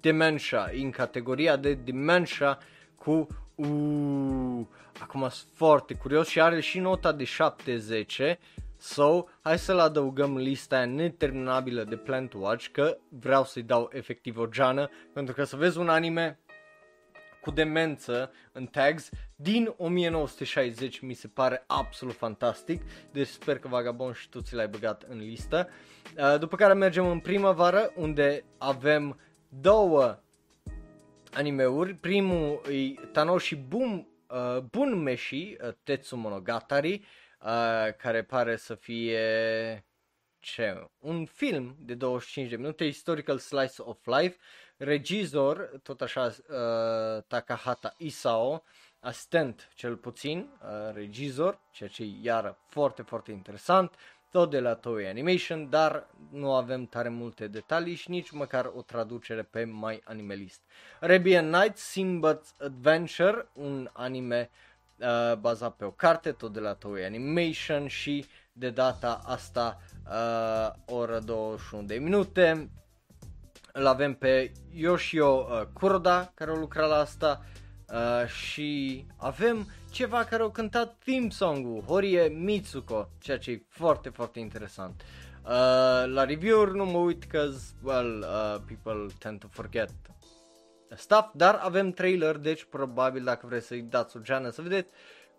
[0.00, 2.58] Dementia, în categoria de Dementia
[2.94, 4.66] cu uh,
[5.00, 8.20] acum sunt foarte curios și are și nota de 70
[8.80, 14.46] So, hai să-l adăugăm lista neterminabilă de Plant Watch că vreau să-i dau efectiv o
[14.46, 16.38] geană pentru că să vezi un anime
[17.48, 22.82] cu demență în tags din 1960 mi se pare absolut fantastic,
[23.12, 25.68] deci sper că Vagabond și tu ți l-ai băgat în listă.
[26.16, 30.18] Uh, după care mergem în primăvară unde avem două
[31.32, 37.04] animeuri, primul e Tanoshi Boom, uh, Bun Meshi, uh, Tetsu Monogatari,
[37.40, 39.20] uh, care pare să fie
[40.40, 40.86] ce?
[40.98, 44.36] Un film de 25 de minute, historical slice of life,
[44.78, 48.62] regizor, tot așa, uh, Takahata Isao,
[49.00, 53.94] asistent cel puțin, uh, regizor, ceea ce e iară foarte, foarte interesant,
[54.30, 58.82] tot de la Toei Animation, dar nu avem tare multe detalii și nici măcar o
[58.82, 60.60] traducere pe My Animalist.
[61.00, 64.50] Arabian Nights, Sinbad's Adventure, un anime
[64.96, 70.94] uh, bazat pe o carte, tot de la Toei Animation și de data asta uh,
[70.94, 72.70] oră 21 de minute.
[73.72, 77.44] Îl avem pe Yoshio uh, Kuroda care a lucrat la asta
[77.92, 84.08] uh, și avem ceva care au cântat theme song-ul, Horie Mitsuko, ceea ce e foarte,
[84.08, 85.02] foarte interesant.
[85.44, 85.50] Uh,
[86.06, 87.50] la review-uri nu mă uit că,
[87.82, 89.90] well, uh, people tend to forget
[90.96, 94.88] stuff, dar avem trailer, deci probabil dacă vreți să-i dați o geană să vedeți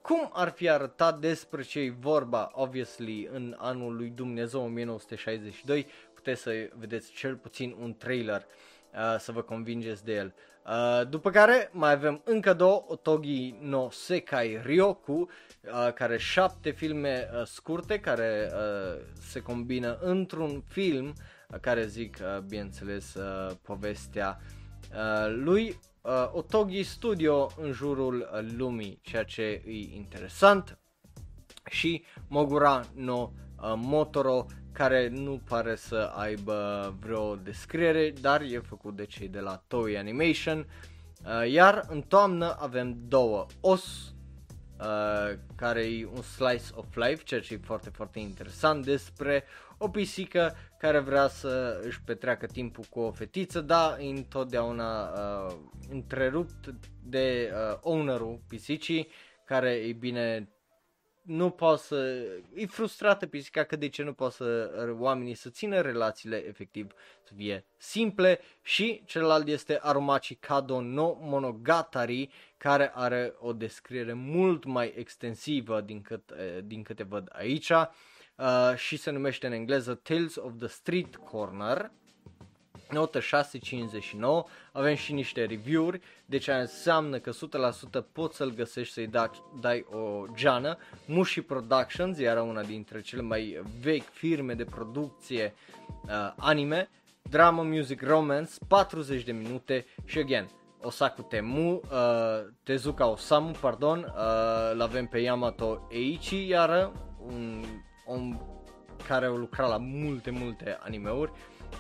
[0.02, 5.88] cum ar fi arătat despre ce e vorba, obviously, în anul lui Dumnezeu 1962,
[6.20, 8.46] puteți să vedeți cel puțin un trailer
[8.94, 10.34] uh, să vă convingeți de el.
[10.66, 17.30] Uh, după care mai avem încă două, Otogi no Sekai Ryoku, uh, care șapte filme
[17.34, 24.40] uh, scurte care uh, se combină într-un film uh, care zic, uh, bineînțeles, uh, povestea
[24.92, 30.78] uh, lui uh, Otogi Studio în jurul uh, lumii, ceea ce e interesant
[31.70, 34.46] și Mogura no uh, Motoro
[34.80, 39.98] care nu pare să aibă vreo descriere, dar e făcut de cei de la Toei
[39.98, 40.68] Animation.
[41.26, 44.14] Uh, iar în toamnă avem două os,
[44.80, 49.44] uh, care e un slice of life, ceea ce e foarte, foarte interesant despre
[49.78, 55.56] o pisică care vrea să își petreacă timpul cu o fetiță, dar întotdeauna uh,
[55.90, 59.08] întrerupt de uh, ownerul pisicii,
[59.46, 60.50] care, e bine,
[61.30, 62.28] nu poate să...
[62.54, 66.92] E frustrată pisica că de ce nu poate să oamenii să țină relațiile efectiv
[67.24, 74.64] să fie simple și celălalt este Aromachi Kado no Monogatari care are o descriere mult
[74.66, 76.32] mai extensivă din, cât,
[76.64, 81.92] din câte văd aici uh, și se numește în engleză Tales of the Street Corner
[82.90, 83.26] notă 6.59,
[84.72, 87.34] avem și niște review-uri, deci înseamnă că 100%
[88.12, 89.30] poți să-l găsești să-i dai,
[89.62, 90.78] dai o geană.
[91.06, 95.54] Mushi Productions era una dintre cele mai vechi firme de producție
[96.06, 96.90] uh, anime,
[97.22, 100.50] drama, music, romance, 40 de minute și again,
[100.82, 101.82] Osaku Temu, uh,
[102.64, 106.92] Tezuka Osamu, pardon, uh, l-avem pe Yamato Eiichi, iară,
[107.26, 107.64] un
[108.06, 108.42] om
[109.08, 111.32] care a lucrat la multe, multe animeuri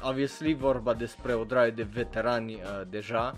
[0.03, 3.35] obviously vorba despre o draie de veterani uh, deja,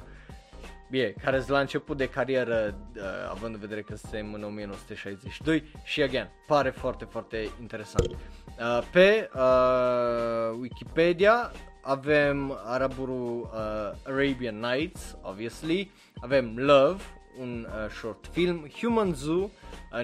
[0.92, 6.02] Bine, care la început de carieră, uh, având în vedere că suntem în 1962 și,
[6.02, 8.08] again, pare foarte, foarte interesant.
[8.08, 17.04] Uh, pe uh, Wikipedia avem araburul uh, Arabian Nights, obviously, avem Love,
[17.40, 19.50] un uh, short film, Human Zoo,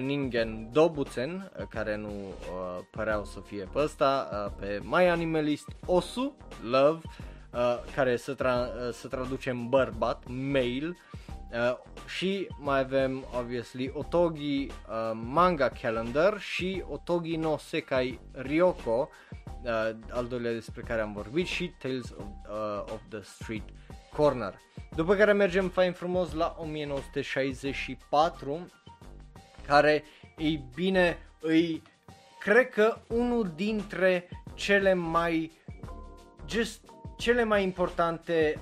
[0.00, 5.68] Ningen Dobuțen, uh, care nu uh, păreau să fie pe ăsta, uh, pe My Animalist
[5.86, 6.36] Osu,
[6.70, 7.00] Love,
[7.52, 10.96] uh, care se, tra- uh, se traduce în bărbat, male,
[11.52, 14.70] uh, și mai avem, obviously, Otogi uh,
[15.14, 19.08] Manga Calendar și Otogi no Sekai Ryoko,
[19.62, 23.64] uh, al doilea despre care am vorbit, și Tales of, uh, of the Street
[24.16, 24.54] Corner.
[24.96, 28.66] După care mergem fain frumos la 1964
[29.68, 30.04] care,
[30.36, 31.82] ei bine, îi
[32.38, 35.52] cred că unul dintre cele mai
[36.48, 36.80] just
[37.16, 38.60] cele mai importante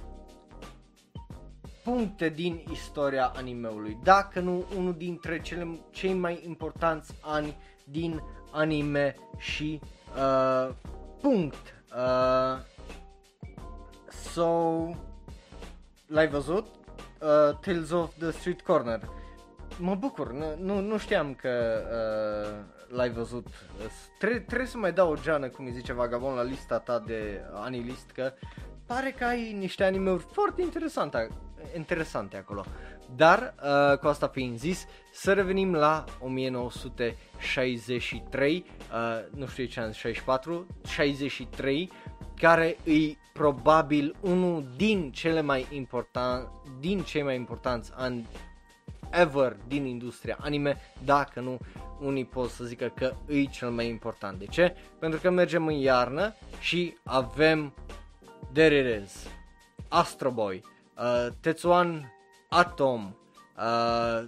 [1.85, 9.15] puncte din istoria animeului, dacă nu unul dintre cele, cei mai importanți ani din anime
[9.39, 9.81] și
[10.17, 10.75] uh,
[11.21, 11.75] punct.
[11.97, 12.59] Uh,
[14.33, 14.91] so,
[16.07, 16.67] l-ai văzut?
[16.67, 19.01] Uh, Tales of the Street Corner
[19.79, 23.47] mă bucur, nu, nu, nu știam că uh, l-ai văzut.
[24.19, 27.41] Tre- trebuie să mai dau o geană, cum îi zice Vagabond, la lista ta de
[27.55, 28.33] anilist, că
[28.87, 31.29] pare că ai niște anime-uri foarte interesante,
[31.77, 32.65] interesante acolo.
[33.17, 39.93] Dar, uh, cu asta fiind zis, să revenim la 1963, uh, nu știu ce am
[39.93, 41.93] 64, 63,
[42.37, 46.49] care îi probabil unul din cele mai important,
[46.81, 48.27] din cei mai importanți ani
[49.11, 51.59] ever din industria anime, dacă nu
[52.01, 54.39] unii pot să zică că e cel mai important.
[54.39, 54.77] De ce?
[54.99, 57.75] Pentru că mergem în iarnă și avem
[58.53, 59.29] There it is,
[59.89, 60.63] Astro Boy,
[60.97, 62.13] uh, Tetsuan
[62.49, 63.15] Atom,
[63.57, 64.25] uh,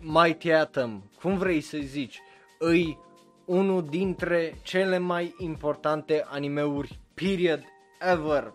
[0.00, 2.20] Mighty Atom, cum vrei să zici,
[2.58, 2.98] îi
[3.44, 7.64] unul dintre cele mai importante animeuri period
[8.12, 8.52] ever,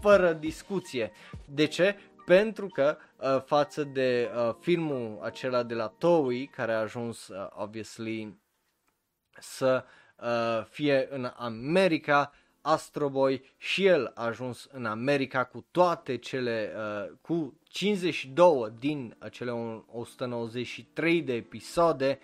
[0.00, 1.12] fără discuție.
[1.44, 1.96] De ce?
[2.24, 7.46] Pentru că uh, față de uh, filmul acela de la Toei, care a ajuns, uh,
[7.50, 8.38] obviously,
[9.38, 9.84] să
[10.22, 16.72] uh, fie în America, Astro Boy și el a ajuns în America cu toate cele,
[16.76, 22.18] uh, cu 52 din cele 193 de episoade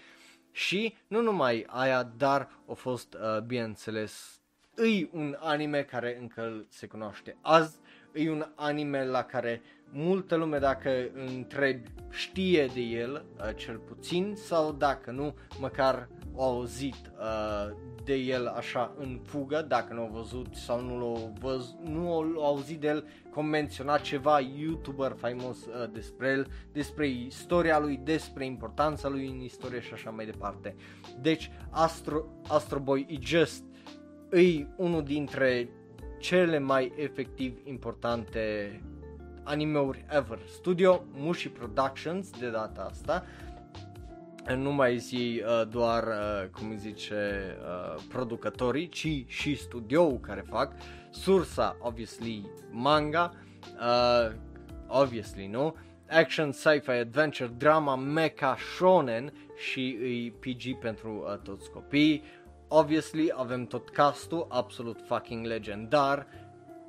[0.53, 4.40] și nu numai aia, dar a fost, uh, bineînțeles,
[4.74, 7.78] îi un anime care încă se cunoaște azi,
[8.12, 9.62] e un anime la care
[9.93, 10.91] multă lume dacă
[11.36, 18.14] întrebi știe de el uh, cel puțin sau dacă nu măcar au auzit uh, de
[18.14, 22.80] el așa în fugă, dacă nu au văzut sau nu l-au, văz, nu au auzit
[22.80, 29.09] de el cum menționa ceva youtuber faimos uh, despre el, despre istoria lui, despre importanța
[29.09, 30.74] lui în istorie și așa mai departe.
[31.20, 33.64] Deci Astro, Astro Boy e just,
[34.32, 35.68] e unul dintre
[36.18, 38.80] cele mai efectiv importante
[39.43, 40.38] animeuri ever.
[40.49, 43.24] Studio Mushi Productions de data asta
[44.57, 50.45] nu mai zi uh, doar, uh, cum îi zice, uh, producătorii, ci și studioul care
[50.49, 50.72] fac,
[51.11, 53.34] sursa, obviously, manga,
[53.80, 54.32] uh,
[54.86, 55.76] obviously, nu?
[56.09, 62.22] Action, sci-fi, adventure, drama, mecha, shonen și e PG pentru uh, toți copiii.
[62.68, 66.26] Obviously, avem tot castul, absolut fucking legendar.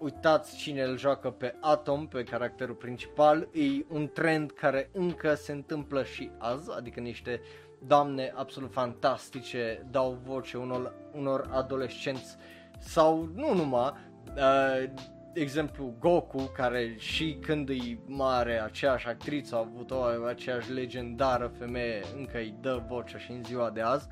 [0.02, 5.52] Uitați cine îl joacă pe Atom, pe caracterul principal, e un trend care încă se
[5.52, 7.42] întâmplă și azi, adică niște
[7.88, 12.36] doamne absolut fantastice dau voce unor, unor adolescenți
[12.80, 13.94] sau nu numai,
[14.36, 14.90] uh,
[15.34, 22.02] exemplu Goku, care și când e mare, aceeași actriță a avut o aceeași legendară femeie,
[22.18, 24.08] încă îi dă vocea și în ziua de azi.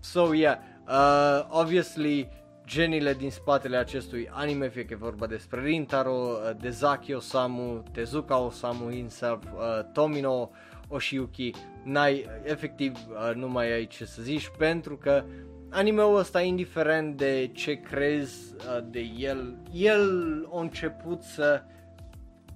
[0.00, 2.28] So, yeah, uh, obviously,
[2.70, 8.38] genile din spatele acestui anime, fie că e vorba despre Rintaro, uh, Dezaki Osamu, Tezuka
[8.38, 10.50] Osamu himself, uh, Tomino
[10.88, 11.50] Oshiyuki,
[11.82, 15.24] n-ai, efectiv, uh, nu mai ai ce să zici, pentru că
[15.70, 21.62] animeul ăsta, indiferent de ce crezi uh, de el, el a început să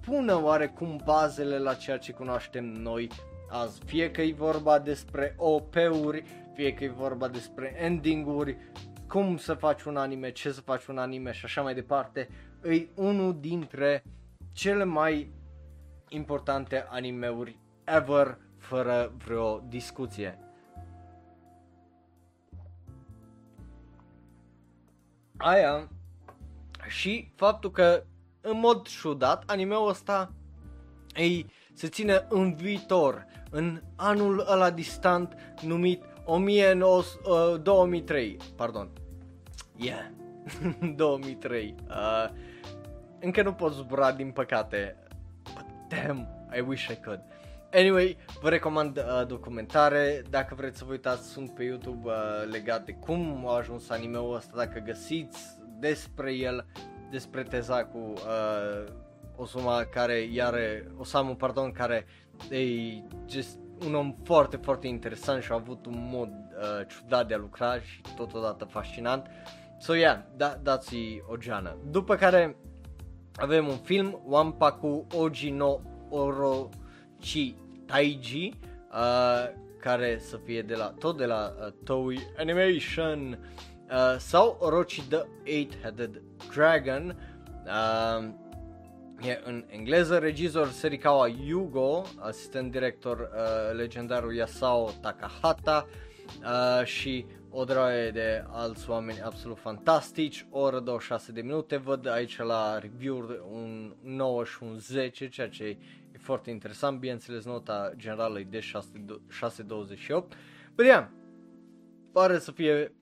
[0.01, 3.09] pună oarecum bazele la ceea ce cunoaștem noi
[3.49, 3.79] azi.
[3.85, 8.57] Fie că e vorba despre OP-uri, fie că e vorba despre ending-uri,
[9.15, 12.29] cum să faci un anime, ce să faci un anime și așa mai departe,
[12.63, 14.03] e unul dintre
[14.51, 15.31] cele mai
[16.09, 20.39] importante animeuri ever fără vreo discuție.
[25.37, 25.89] Aia
[26.87, 28.03] și faptul că
[28.41, 30.33] în mod ciudat animeul ăsta
[31.13, 38.89] ei se ține în viitor, în anul ăla distant numit 1900, uh, 2003, pardon.
[39.75, 40.05] Yeah,
[40.95, 41.75] 2003.
[41.89, 42.29] Uh,
[43.19, 44.95] încă nu pot zbura din păcate.
[45.43, 47.21] But damn, I wish I could.
[47.73, 52.13] Anyway, vă recomand uh, documentare, dacă vreți să vă uitați, sunt pe YouTube uh,
[52.51, 55.39] legate cum a ajuns anime-ul ăsta, dacă găsiți
[55.79, 56.65] despre el,
[57.11, 58.91] despre Tezaku, uh,
[59.35, 62.05] Osama care iare, Osamu, pardon, care
[62.49, 62.59] e
[63.29, 67.37] just un om foarte, foarte interesant și a avut un mod uh, ciudat de a
[67.37, 69.27] lucra și totodată fascinant.
[69.85, 70.95] So yeah, da, dați
[71.27, 71.77] o geană.
[71.91, 72.55] După care
[73.35, 75.79] avem un film, Wampaku Oji no
[76.09, 77.55] Orochi
[77.85, 78.53] Taiji,
[78.91, 83.39] uh, care să fie de la, tot de la uh, Toei Animation
[83.89, 86.21] uh, sau Orochi the Eight-Headed
[86.55, 87.17] Dragon.
[87.65, 88.27] Uh,
[89.29, 95.87] e în engleză, regizor Serikawa Yugo, asistent director uh, legendarul Yasao Takahata
[96.41, 97.25] uh, și
[97.57, 102.79] o draie de alți oameni absolut fantastici, o oră 26 de minute, văd aici la
[102.79, 103.17] review
[103.51, 108.59] un 9 și un 10, ceea ce e foarte interesant, bineînțeles nota generală e de
[108.59, 108.67] 6.28,
[110.75, 111.07] but yeah,
[112.11, 112.93] pare să fie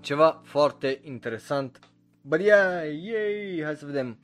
[0.00, 1.78] ceva foarte interesant,
[2.20, 4.18] but yeah, yay, hai să vedem,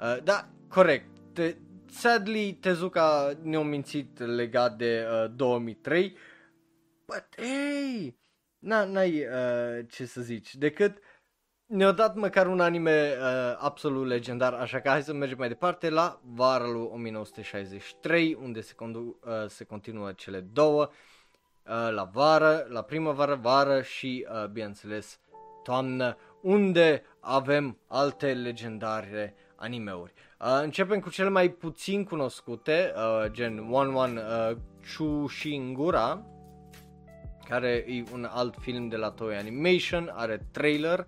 [0.00, 1.56] uh, da, corect, te,
[1.90, 6.16] sadly Tezuka ne-a mințit legat de uh, 2003,
[7.06, 8.22] but hey,
[8.64, 10.98] n-ai uh, ce să zici, decât
[11.66, 15.88] ne-a dat măcar un anime uh, absolut legendar, așa că hai să mergem mai departe
[15.90, 22.66] la vara lui 1963, unde se, condu- uh, se continuă cele două, uh, la vară,
[22.68, 25.20] la primăvară, vară și, uh, bineînțeles,
[25.62, 30.12] toamnă, unde avem alte legendare animeuri.
[30.40, 34.56] Uh, începem cu cele mai puțin cunoscute, uh, gen One One uh,
[34.96, 36.26] Chushingura,
[37.48, 41.06] care e un alt film de la Toei Animation, are trailer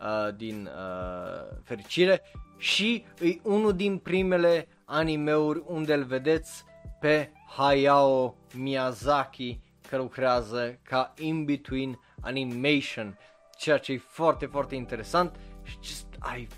[0.00, 2.22] uh, din uh, fericire
[2.56, 6.64] și e unul din primele animeuri unde îl vedeți
[7.00, 13.18] pe Hayao Miyazaki care lucrează ca in-between animation,
[13.58, 16.06] ceea ce e foarte, foarte interesant și just,
[16.38, 16.48] I...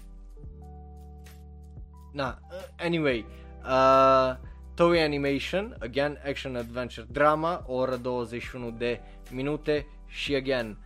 [2.13, 3.27] Na, uh, anyway,
[3.65, 4.37] uh,
[4.75, 9.01] Toei Animation, again, action adventure drama, o oră 21 de
[9.33, 10.79] minute și again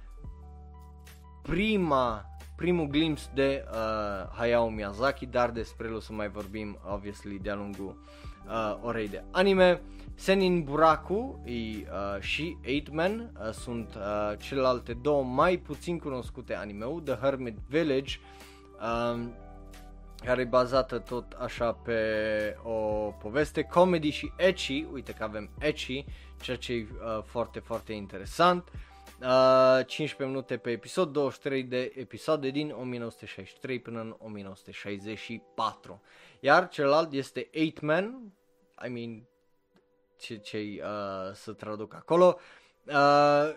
[1.43, 2.25] prima
[2.57, 3.77] primul glimpse de uh,
[4.33, 7.97] Hayao Miyazaki, dar despre el o să mai vorbim obviously de-a lungul
[8.47, 9.81] uh, orei de anime.
[10.15, 16.55] Senin Buraku e, uh, și Eight Man uh, sunt uh, celelalte două mai puțin cunoscute
[16.55, 18.19] anime The Hermit Village
[18.81, 19.23] uh,
[20.25, 21.99] care e bazată tot așa pe
[22.63, 22.71] o
[23.23, 26.05] poveste comedy și ecchi, uite că avem ecchi,
[26.41, 28.69] ceea ce e uh, foarte, foarte interesant.
[29.21, 36.03] Uh, 15 minute pe episod, 23 de episoade din 1963 până în 1964.
[36.41, 38.33] Iar celălalt este 8 Man,
[38.87, 39.27] I mean,
[40.17, 42.39] ce ce uh, să traduc acolo.
[42.87, 43.55] Uh,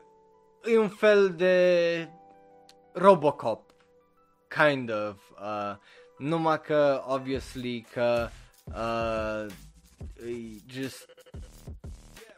[0.64, 2.10] e un fel de
[2.94, 3.74] Robocop,
[4.48, 5.30] kind of.
[5.30, 5.76] Uh,
[6.18, 8.30] numai că, obviously, că
[8.66, 9.46] uh,
[10.26, 11.17] e just...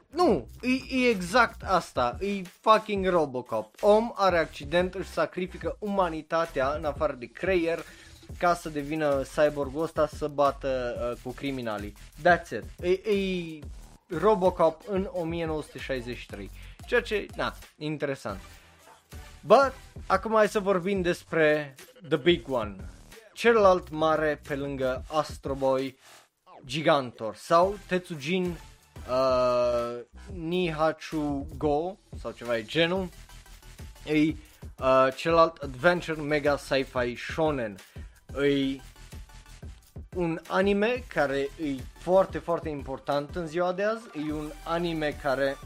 [0.09, 3.75] Nu, e, e exact asta, e fucking Robocop.
[3.81, 7.83] Om are accident, își sacrifică umanitatea în afară de creier
[8.37, 11.93] ca să devină cyborgul ăsta să bată uh, cu criminalii.
[12.19, 12.63] That's it.
[12.81, 13.59] E, e
[14.07, 16.49] Robocop în 1963.
[16.87, 18.39] Ceea ce, na, interesant.
[19.41, 19.73] But,
[20.07, 21.75] acum hai să vorbim despre
[22.07, 22.75] The Big One
[23.39, 25.97] celălalt mare pe lângă Astro Boy
[26.65, 28.57] Gigantor sau Tetsujin
[29.09, 29.99] uh,
[30.33, 33.09] Nihachu Go sau ceva de genul.
[34.05, 37.75] E uh, celălalt Adventure Mega Sci-Fi Shonen.
[38.43, 38.79] E
[40.15, 44.03] un anime care e foarte, foarte important în ziua de azi.
[44.27, 45.57] E un anime care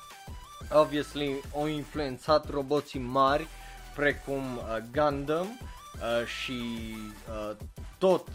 [0.82, 3.46] obviously au influențat roboții mari
[3.94, 6.62] precum uh, Gundam uh, și
[7.28, 7.56] uh,
[7.98, 8.28] tot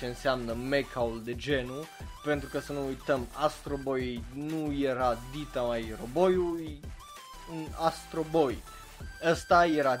[0.00, 1.84] ce înseamnă mecha de genul,
[2.24, 6.78] pentru că să nu uităm, Astro Boy nu era dita mai roboiul, e
[7.52, 8.62] un Astro Boy.
[9.24, 9.98] Ăsta era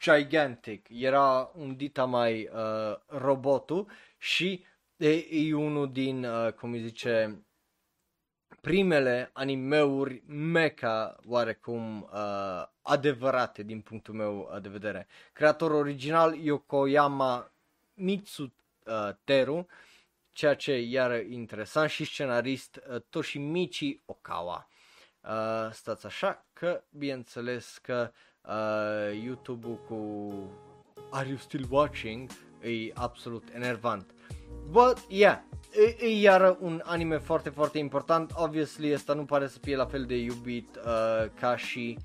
[0.00, 3.86] gigantic, era un dita mai uh, robotul
[4.18, 4.64] și
[4.96, 7.44] e, e unul din, uh, cum îi zice,
[8.60, 15.06] primele animeuri mecha oarecum uh, adevărate din punctul meu uh, de vedere.
[15.32, 17.52] Creatorul original Yokoyama
[17.94, 19.64] Mitsuteru, uh,
[20.32, 24.68] ceea ce e iar interesant și scenarist uh, Toshimichi Okawa.
[25.22, 28.10] Uh, stați așa că, bineînțeles că
[28.42, 30.30] uh, YouTube-ul cu
[31.10, 32.30] Are You Still Watching
[32.62, 34.14] e absolut enervant.
[34.70, 35.38] But, yeah,
[35.72, 38.32] e, e iară un anime foarte, foarte important.
[38.34, 41.98] Obviously, ăsta nu pare să fie la fel de iubit uh, ca și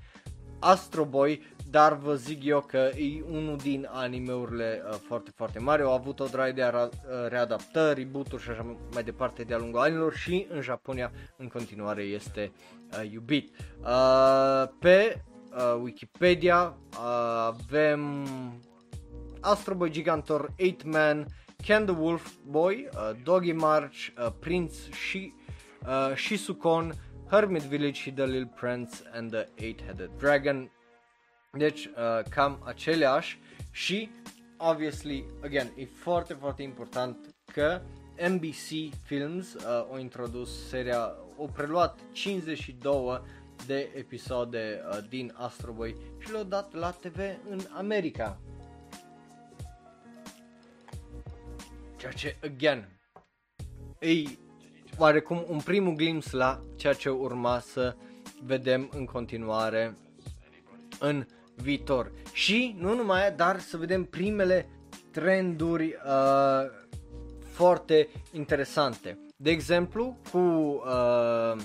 [0.58, 5.82] Astro Boy, dar vă zic eu că e unul din animeurile uh, foarte, foarte mari.
[5.82, 9.80] Au avut o draie de ara- uh, readaptări, reboot și așa mai departe de-a lungul
[9.80, 12.52] anilor și în Japonia în continuare este
[12.92, 13.56] uh, iubit.
[13.80, 16.98] Uh, pe uh, Wikipedia uh,
[17.46, 18.26] avem
[19.40, 21.26] Astro Boy Gigantor 8 Man,
[21.64, 24.74] Ken the Wolf Boy, uh, Doggy March, uh, Prince
[25.08, 25.32] și
[25.86, 26.92] uh, Shizukon,
[27.30, 30.70] Hermit Village și The Little Prince and the Eight-Headed Dragon.
[31.56, 33.38] Deci, uh, cam aceleași
[33.70, 34.10] și,
[34.56, 37.80] obviously, again, e foarte, foarte important că
[38.28, 41.00] NBC Films uh, au introdus seria,
[41.38, 43.22] au preluat 52
[43.66, 48.38] de episoade uh, din Astro Boy și le-au dat la TV în America.
[51.96, 52.88] Ceea ce, again,
[53.98, 54.22] e
[54.98, 57.96] oarecum un primul glimpse la ceea ce urma să
[58.42, 59.96] vedem în continuare
[60.98, 61.26] în
[61.56, 62.12] viitor.
[62.32, 64.68] Și nu numai, dar să vedem primele
[65.10, 66.70] trenduri uh,
[67.50, 69.18] foarte interesante.
[69.36, 71.62] De exemplu, cu uh,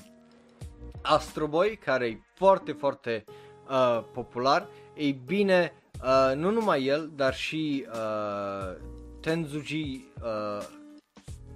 [1.01, 3.23] Astro Boy, care e foarte, foarte
[3.69, 5.73] uh, popular, ei bine,
[6.03, 8.77] uh, nu numai el, dar și uh,
[9.19, 10.67] Tenzuji uh,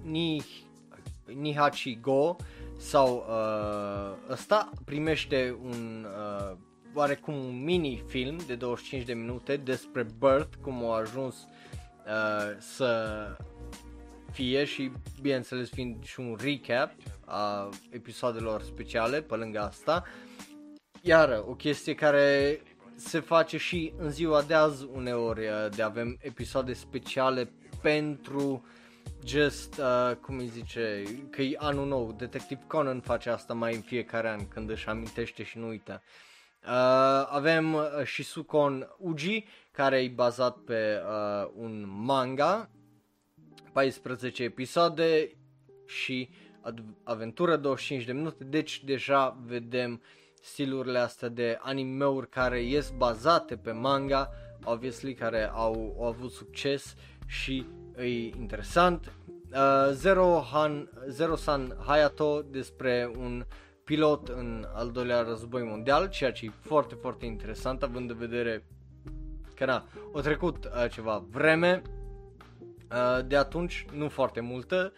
[0.02, 0.44] Ni,
[1.34, 2.36] Nihachi Go
[2.78, 6.56] sau uh, ăsta primește un uh,
[6.96, 11.34] oarecum un mini-film de 25 de minute despre Birth, cum a ajuns
[12.06, 13.36] uh, să
[14.32, 14.90] fie și
[15.20, 16.92] bineînțeles fiind și un recap
[17.24, 20.04] a episoadelor speciale pe lângă asta.
[21.02, 22.60] Iar o chestie care
[22.94, 28.64] se face și în ziua de azi uneori uh, de avem episoade speciale pentru
[29.24, 33.80] just, uh, cum îi zice, că e anul nou, Detective Conan face asta mai în
[33.80, 36.02] fiecare an când își amintește și nu uită.
[36.02, 36.25] Uh,
[37.28, 42.70] avem uh, și Sukon Uji care e bazat pe uh, un manga
[43.72, 45.36] 14 episoade
[45.86, 46.28] și
[47.02, 50.02] aventură 25 de minute, deci deja vedem
[50.42, 54.30] stilurile astea de animeuri care ies bazate pe manga,
[54.64, 56.94] obviously care au, au avut succes
[57.26, 59.12] și e interesant.
[59.52, 63.44] Uh, Zero, Han, Zero San Hayato despre un
[63.86, 68.66] pilot în al doilea război mondial, ceea ce e foarte, foarte interesant având în vedere
[69.54, 71.82] că na, o trecut uh, ceva vreme
[72.90, 74.92] Uh, de atunci, nu foarte multă,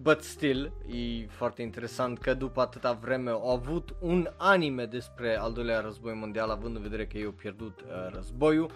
[0.00, 5.52] but still, e foarte interesant că după atâta vreme au avut un anime despre al
[5.52, 8.70] doilea război mondial, având în vedere că ei au pierdut uh, războiul.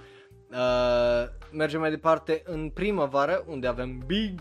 [0.50, 4.40] Uh, mergem mai departe în primăvară, unde avem Big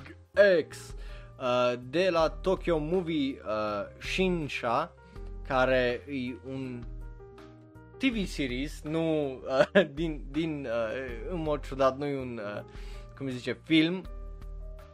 [0.70, 0.96] X
[1.40, 4.94] uh, de la Tokyo Movie uh, Shinsha,
[5.48, 6.84] care e un
[7.98, 12.64] TV series, nu uh, din, din uh, în mod ciudat, nu e un uh,
[13.18, 14.04] cum zice, film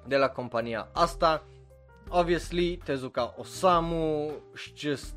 [0.08, 1.43] de la compania asta.
[2.10, 4.32] Obviously, Tezuka Osamu,
[4.76, 5.16] just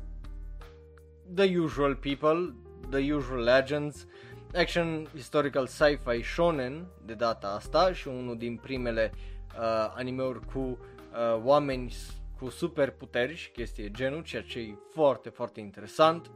[1.35, 2.53] the usual people,
[2.89, 4.07] the usual legends,
[4.55, 10.77] action historical sci-fi shonen de data asta și unul din primele uh, animeuri cu uh,
[11.43, 11.93] oameni
[12.43, 16.31] cu superputeri și chestii genul, ceea ce e foarte, foarte interesant.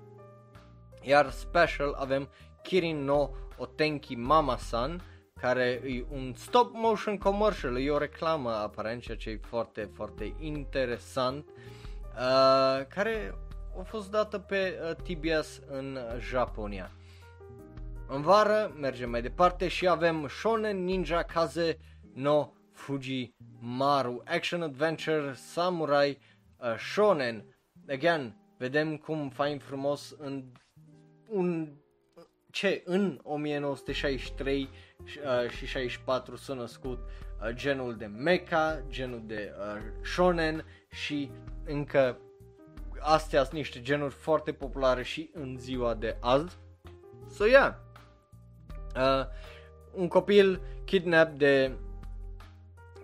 [1.01, 2.29] Iar special avem
[2.63, 5.01] Kirin no Otenki Mama-san,
[5.41, 10.35] care e un stop motion commercial, e o reclamă aparent, ceea ce e foarte, foarte
[10.39, 13.35] interesant, uh, care
[13.79, 16.91] a fost dată pe uh, TBS în Japonia.
[18.07, 21.77] În vară mergem mai departe și avem Shonen Ninja Kaze
[22.13, 26.19] no Fuji Maru Action Adventure Samurai
[26.57, 27.43] uh, Shonen.
[27.89, 30.43] Again, vedem cum fain frumos în
[31.29, 31.77] un
[32.51, 39.81] ce în 1963 uh, și 64 s-a născut uh, genul de mecha, genul de uh,
[40.03, 41.31] shonen și
[41.65, 42.17] încă
[42.99, 46.57] astea sunt niște genuri foarte populare și în ziua de azi.
[47.29, 47.73] So yeah,
[48.95, 49.25] uh,
[49.93, 51.71] un copil kidnap de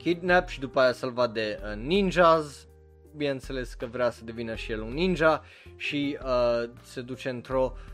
[0.04, 2.68] kidnap și după aia salvat de uh, ninjas,
[3.16, 5.43] bineînțeles că vrea să devină și el un ninja
[5.76, 7.93] și uh, se duce într-o uh,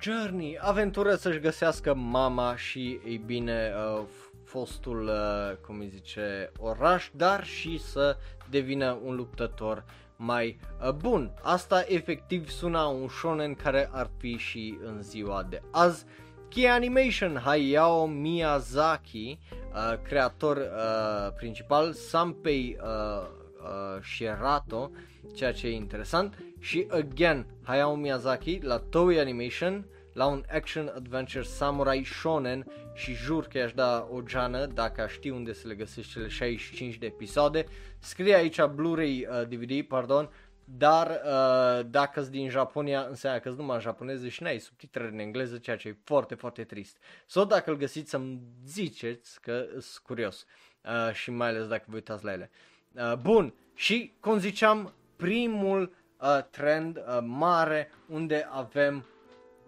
[0.00, 4.02] journey, aventură să-și găsească mama și, ei bine, uh,
[4.44, 8.16] fostul, uh, cum îi zice, oraș, dar și să
[8.50, 9.84] devină un luptător
[10.16, 11.32] mai uh, bun.
[11.42, 16.04] Asta efectiv suna un shonen care ar fi și în ziua de azi.
[16.48, 19.38] Key Animation, Hayao Miyazaki,
[19.72, 23.26] uh, creator uh, principal, Sanpei uh,
[23.62, 24.90] uh, Shirato,
[25.34, 26.38] ceea ce e interesant.
[26.58, 33.46] Și again, Hayao Miyazaki la Toei Animation, la un action adventure samurai shonen și jur
[33.46, 37.06] că i-aș da o geană dacă aș ști unde să le găsești cele 65 de
[37.06, 37.64] episoade.
[37.98, 40.30] Scrie aici Blu-ray uh, DVD, pardon,
[40.76, 45.58] dar uh, dacă din Japonia înseamnă că numai în japoneză și n-ai subtitrări în engleză,
[45.58, 46.96] ceea ce e foarte, foarte trist.
[47.26, 50.46] Sau dacă îl găsiți să-mi ziceți că sunt curios
[50.84, 52.50] uh, și mai ales dacă vă uitați la ele.
[52.92, 59.06] Uh, bun, și cum ziceam, primul uh, trend uh, mare unde avem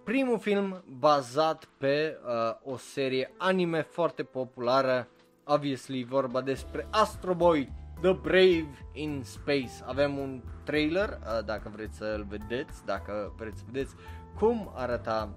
[0.04, 5.08] primul film bazat pe uh, o serie anime foarte populară,
[5.44, 9.72] obviously vorba despre Astro Boy The Brave in Space.
[9.86, 13.94] Avem un trailer, uh, dacă vreți să-l vedeți, dacă vreți să vedeți
[14.38, 15.36] cum arăta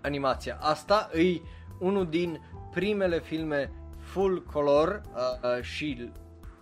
[0.00, 1.10] animația asta.
[1.14, 1.40] E
[1.78, 6.10] unul din primele filme full color uh, și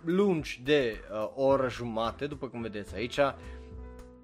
[0.05, 3.19] lungi de uh, o oră jumate, după cum vedeți aici.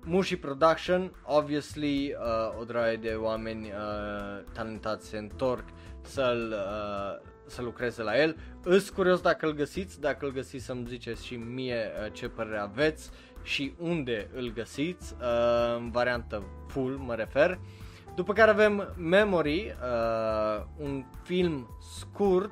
[0.04, 5.64] Mushi Production, obviously, uh, o draie de oameni uh, talentați se întorc
[6.02, 8.38] să-l, uh, să lucreze la el.
[8.64, 12.58] Îs curios dacă îl găsiți, dacă îl găsiți să-mi ziceți și mie uh, ce părere
[12.58, 13.10] aveți
[13.44, 17.60] și unde îl găsiți, uh, în variantă full mă refer.
[18.16, 22.52] După care avem Memory, uh, un film scurt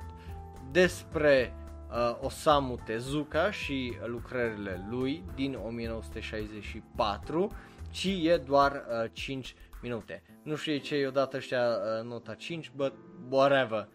[0.72, 1.54] despre
[1.90, 7.52] uh, Osamu Tezuka și lucrările lui din 1964
[7.92, 10.24] și e doar uh, 5 minute.
[10.44, 12.94] Nu știu ce e odată ăștia uh, nota 5, but
[13.30, 13.88] whatever.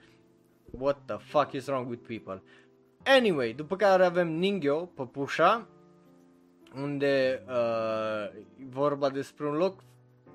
[0.79, 2.43] What the fuck is wrong with people?
[3.05, 5.69] Anyway, după care avem Ningyo, păpușa,
[6.83, 9.83] unde uh, e vorba despre un loc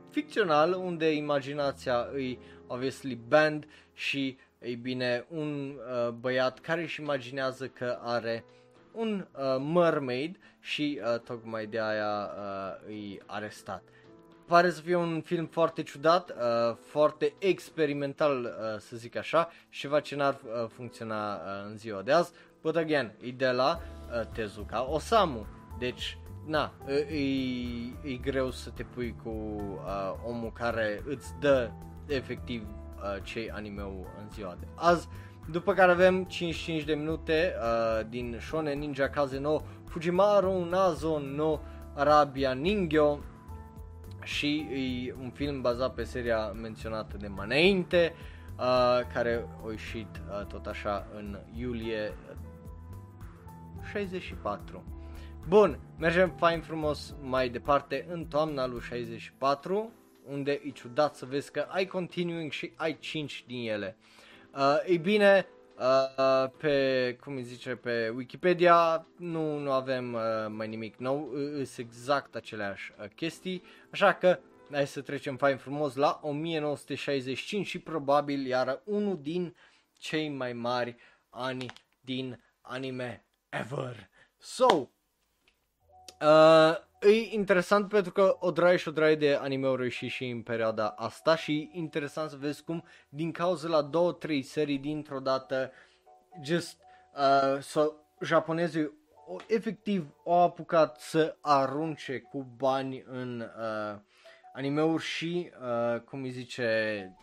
[0.10, 7.68] ficțional unde imaginația îi obviously band și ei bine, un uh, băiat care își imaginează
[7.68, 8.44] că are
[8.92, 13.84] un uh, mermaid și uh, tocmai de aia uh, îi arestat.
[14.50, 19.80] Pare să fie un film foarte ciudat, uh, foarte experimental, uh, să zic așa, și
[19.80, 21.40] ceva ce n-ar uh, funcționa uh,
[21.70, 22.32] în ziua de azi.
[22.62, 25.46] But again, e de la uh, Tezuka Osamu.
[25.80, 27.16] Deci, na, e,
[28.04, 31.70] e greu să te pui cu uh, omul care îți dă
[32.08, 35.08] efectiv uh, ce animeu în ziua de azi.
[35.52, 41.60] După care avem 55 de minute uh, din Shonen Ninja Kaze no Fujimaru Nazo no
[41.96, 43.20] Arabia Ningyo
[44.24, 44.68] și
[45.08, 48.14] e un film bazat pe seria menționată de mai înainte,
[48.58, 52.14] uh, care a ieșit uh, tot așa în iulie
[53.92, 54.84] 64.
[55.48, 59.92] Bun, mergem fain frumos mai departe în toamna lui 64
[60.30, 63.98] unde e ciudat să vezi că ai continuing și ai 5 din ele.
[64.56, 65.48] Uh, ei bine,
[65.80, 71.78] uh, pe, cum îi zice, pe Wikipedia nu, nu avem uh, mai nimic nou, sunt
[71.78, 74.40] exact aceleași uh, chestii, așa că
[74.72, 79.56] hai să trecem fain frumos la 1965 și probabil iar unul din
[79.98, 80.96] cei mai mari
[81.30, 81.66] ani
[82.02, 84.10] din anime ever.
[84.38, 84.90] So,
[86.22, 90.42] uh, e interesant pentru că o draie și o draie de anime-uri ieși și în
[90.42, 95.20] perioada asta și e interesant să vezi cum din cauza la două, trei serii dintr-o
[95.20, 95.72] dată
[96.44, 96.78] just
[97.16, 97.92] uh, so,
[98.22, 98.98] japonezii
[99.28, 104.00] o, efectiv au apucat să arunce cu bani în uh,
[104.54, 107.14] anime-uri și, uh, cum îi zice,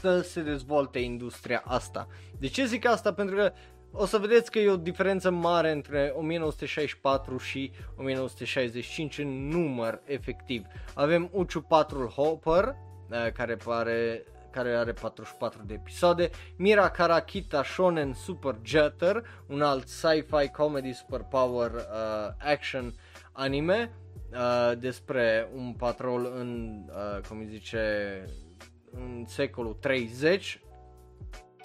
[0.00, 2.06] să se dezvolte industria asta.
[2.40, 3.14] De ce zic asta?
[3.14, 3.52] Pentru că
[3.96, 10.66] o să vedeți că e o diferență mare între 1964 și 1965 în număr efectiv.
[10.94, 14.24] Avem Uchu 4 Hopper, uh, care pare
[14.54, 21.20] care are 44 de episoade, Mira Karakita Shonen Super Jetter, un alt sci-fi comedy super
[21.20, 22.94] power uh, action
[23.32, 23.92] anime
[24.32, 27.80] uh, despre un patrol în, uh, cum zice,
[28.90, 30.60] în secolul 30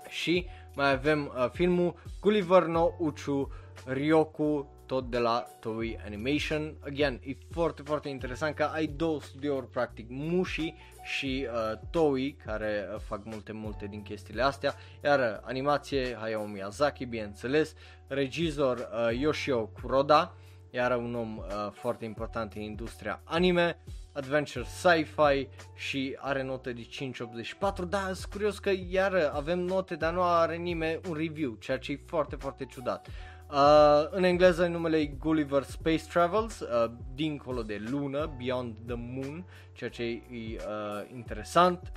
[0.08, 0.48] și
[0.80, 3.52] mai avem uh, filmul Gulliver no Uchu
[3.86, 6.76] Ryoku tot de la Toei Animation.
[6.86, 10.74] Again, e foarte, foarte interesant că ai două studiouri practic, Mushi
[11.04, 16.46] și uh, Toei, care uh, fac multe, multe din chestiile astea, iar uh, animație Hayao
[16.46, 17.76] Miyazaki, bineînțeles,
[18.08, 20.36] regizor uh, Yoshio Kuroda,
[20.70, 23.78] iar un om uh, foarte important în industria anime,
[24.20, 30.14] adventure sci-fi și are note de 5.84, dar sunt curios că iar avem note, dar
[30.14, 33.08] nu are nimeni un review, ceea ce e foarte, foarte ciudat.
[33.52, 39.46] Uh, în engleză numele e Gulliver Space Travels, uh, dincolo de lună, Beyond the Moon,
[39.74, 41.92] ceea ce e uh, interesant.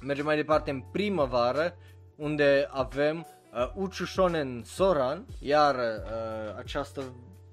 [0.00, 1.76] Mergem mai departe în primăvară,
[2.16, 7.02] unde avem uh, Uchu Shonen Soran, iar uh, această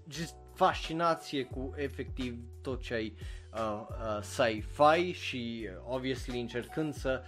[0.09, 3.15] just fascinație cu efectiv tot ce ai
[3.55, 7.23] uh, uh, sci-fi și obviously încercând să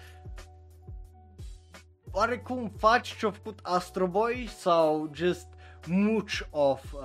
[2.12, 5.48] oarecum faci ce-a făcut Astro Boy sau just
[5.88, 7.02] much of uh,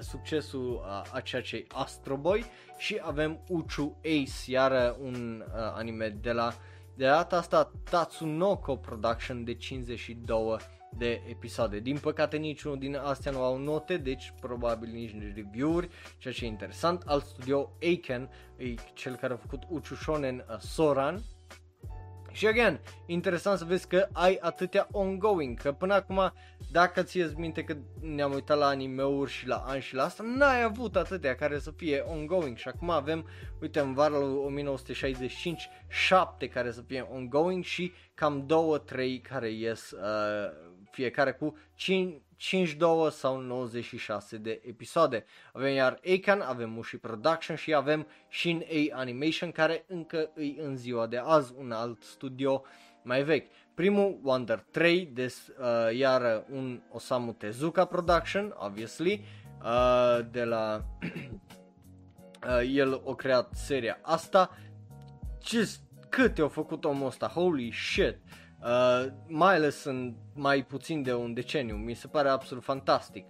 [0.00, 2.44] succesul uh, a ceea ce e Astro Boy
[2.76, 6.54] și avem Uchu Ace, iar un uh, anime de la
[6.96, 10.56] de data asta Tatsunoko Production de 52
[10.98, 11.78] de episoade.
[11.78, 15.88] Din păcate niciunul din astea nu au note, deci probabil nici review-uri,
[16.18, 17.02] ceea ce e interesant.
[17.06, 21.22] Alt studio, Aiken, e cel care a făcut Uchu Shonen uh, Soran
[22.32, 26.32] Și again, interesant să vezi că ai atâtea ongoing, că până acum,
[26.70, 30.62] dacă ți minte că ne-am uitat la animeuri și la ani și la asta, n-ai
[30.62, 33.28] avut atâtea care să fie ongoing și acum avem,
[33.60, 39.90] uite, în vara lui 1965, 7 care să fie ongoing și cam 2-3 care ies
[39.90, 45.24] uh, fiecare cu 5, 52 sau 96 de episoade.
[45.52, 50.76] Avem iar Akan, avem Mushi Production și avem Shin A Animation care încă îi în
[50.76, 52.64] ziua de azi un alt studio
[53.02, 53.50] mai vechi.
[53.74, 59.24] Primul Wonder 3, des, uh, iar un Osamu Tezuka Production, obviously,
[59.62, 60.84] uh, de la
[62.46, 64.58] uh, el a creat seria asta.
[65.38, 65.70] Ce
[66.08, 68.14] câte au făcut omul ăsta, holy shit!
[68.14, 68.43] Uh,
[69.26, 73.24] mai ales în mai puțin de un deceniu, mi se pare absolut fantastic.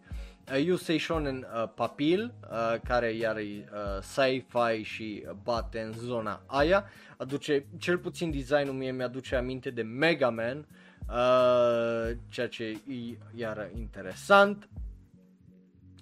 [0.53, 6.43] Uh, Yusei Shonen uh, Papil, uh, care iar e uh, sci-fi și bate în zona
[6.47, 6.85] aia,
[7.17, 10.67] aduce, cel puțin designul mie mi-aduce aminte de Mega Man,
[11.09, 14.69] uh, ceea ce e iar interesant.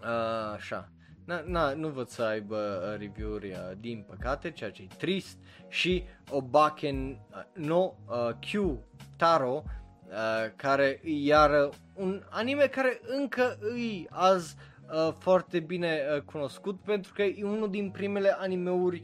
[0.01, 0.93] Uh, așa.
[1.25, 5.39] Na, na, nu văd să aibă uh, review-uri uh, din păcate, ceea ce e trist.
[5.69, 7.17] Și Obaken uh,
[7.55, 8.79] no uh, Q
[9.23, 14.57] Taro, uh, care e iar un anime care încă îi azi
[14.91, 19.03] uh, foarte bine uh, cunoscut pentru că e unul din primele animeuri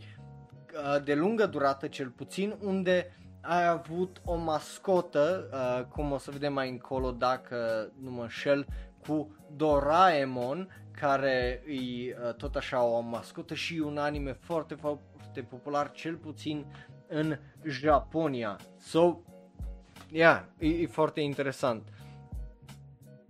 [0.75, 6.31] uh, de lungă durată cel puțin unde ai avut o mascotă, uh, cum o să
[6.31, 8.67] vedem mai încolo dacă nu mă înșel,
[9.07, 10.69] cu Doraemon
[11.01, 16.67] care e uh, tot așa o mascotă și un anime foarte, foarte popular, cel puțin
[17.09, 18.57] în Japonia.
[18.79, 19.23] So,
[20.13, 21.89] yeah, e, e foarte interesant.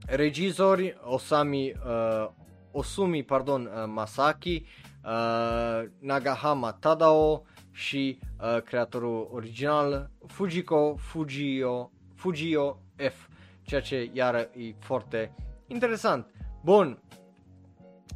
[0.07, 2.31] Regizori Osami, uh,
[2.71, 4.67] Osumi pardon, uh, Masaki,
[5.05, 13.29] uh, Nagahama Tadao și uh, creatorul original Fujiko Fujio, Fujio F,
[13.63, 15.35] ceea ce iară e foarte
[15.67, 16.27] interesant.
[16.65, 16.99] Bun,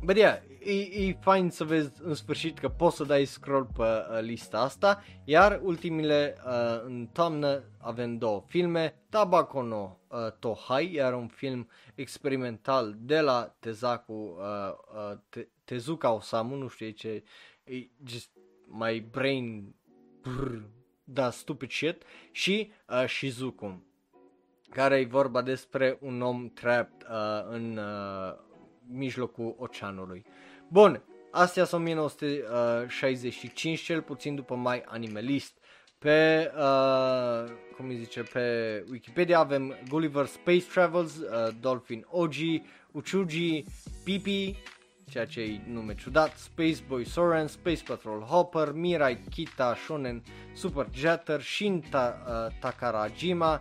[0.03, 3.83] But yeah, e, e fain să vezi în sfârșit că poți să dai scroll pe
[3.83, 10.93] uh, lista asta, iar ultimile uh, în toamnă avem două filme, Tabako no uh, Tohai,
[10.93, 14.37] iar un film experimental de la Tezaku, uh,
[15.11, 17.23] uh, Te- Tezuka Osamu, nu știu ce,
[17.65, 18.31] e just
[18.67, 19.75] my brain,
[20.23, 20.59] brr,
[21.05, 23.83] da, stupid shit, și uh, Shizuku,
[24.71, 28.35] care e vorba despre un om trapped uh, în uh,
[28.87, 30.25] mijlocul oceanului.
[30.73, 35.53] Bun, astea sunt 1965, cel puțin după mai animalist.
[35.99, 37.45] Pe, uh,
[37.77, 42.35] cum îi zice, pe Wikipedia avem Gulliver Space Travels, uh, Dolphin OG,
[42.91, 43.65] Uchuji,
[44.05, 44.57] Pipi,
[45.11, 50.23] ceea ce e nume ciudat, Space Boy Soren, Space Patrol Hopper, Mirai Kita Shonen
[50.55, 53.61] Super Jetter, Shinta uh, Takarajima,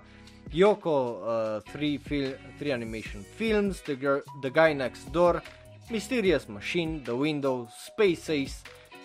[0.51, 5.41] Yoko uh, three, fil- three Animation Films, the, Girl, the Guy Next Door,
[5.91, 8.61] Mysterious Machine, The Window, Space Ace,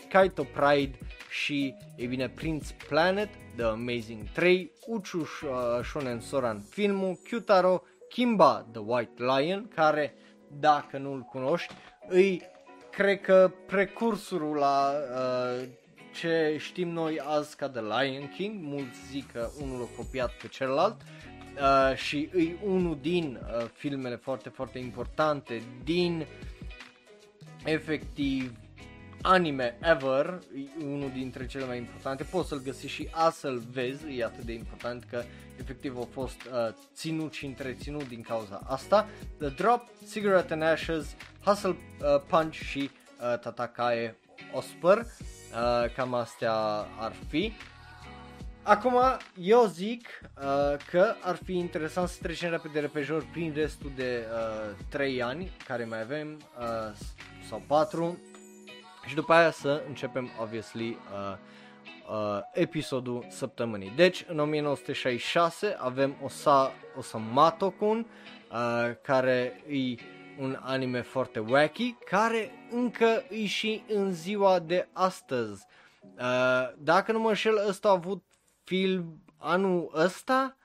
[0.08, 0.98] Kaito Pride
[1.30, 5.26] și, e bine, Prince Planet, The Amazing 3, Uchu uh,
[5.84, 10.14] Shonen Soran filmul, Kyutaro, Kimba, The White Lion, care,
[10.48, 11.74] dacă nu-l cunoști,
[12.08, 12.42] îi,
[12.90, 15.68] cred că, precursorul la uh,
[16.14, 20.48] ce știm noi azi ca The Lion King, mulți zic că unul a copiat pe
[20.48, 20.96] celălalt,
[21.60, 26.26] uh, și e unul din uh, filmele foarte, foarte importante din
[27.66, 28.52] efectiv
[29.22, 30.38] anime ever,
[30.80, 34.52] e unul dintre cele mai importante, poți să-l găsești și să-l vezi, e atât de
[34.52, 35.22] important că
[35.60, 39.08] efectiv a fost uh, ținut și întreținut din cauza asta.
[39.38, 42.90] The Drop, Cigarette and Ashes, Hustle uh, Punch și
[43.20, 44.16] uh, Tatakae
[44.52, 46.54] Osper, uh, cam astea
[46.98, 47.52] ar fi.
[48.68, 48.98] Acum,
[49.40, 54.26] eu zic uh, că ar fi interesant să trecem repede repejor prin restul de
[54.68, 56.96] uh, 3 ani care mai avem, uh,
[57.48, 58.18] sau 4,
[59.06, 61.36] și după aia să începem, obviously, uh,
[62.10, 63.92] uh, episodul săptămânii.
[63.96, 68.06] Deci, în 1966 avem Osa, Osamatokun,
[68.50, 69.94] uh, care e
[70.38, 75.66] un anime foarte wacky, care încă e și în ziua de astăzi.
[76.18, 78.25] Uh, dacă nu mă înșel, ăsta a avut
[78.66, 80.56] film anul ăsta,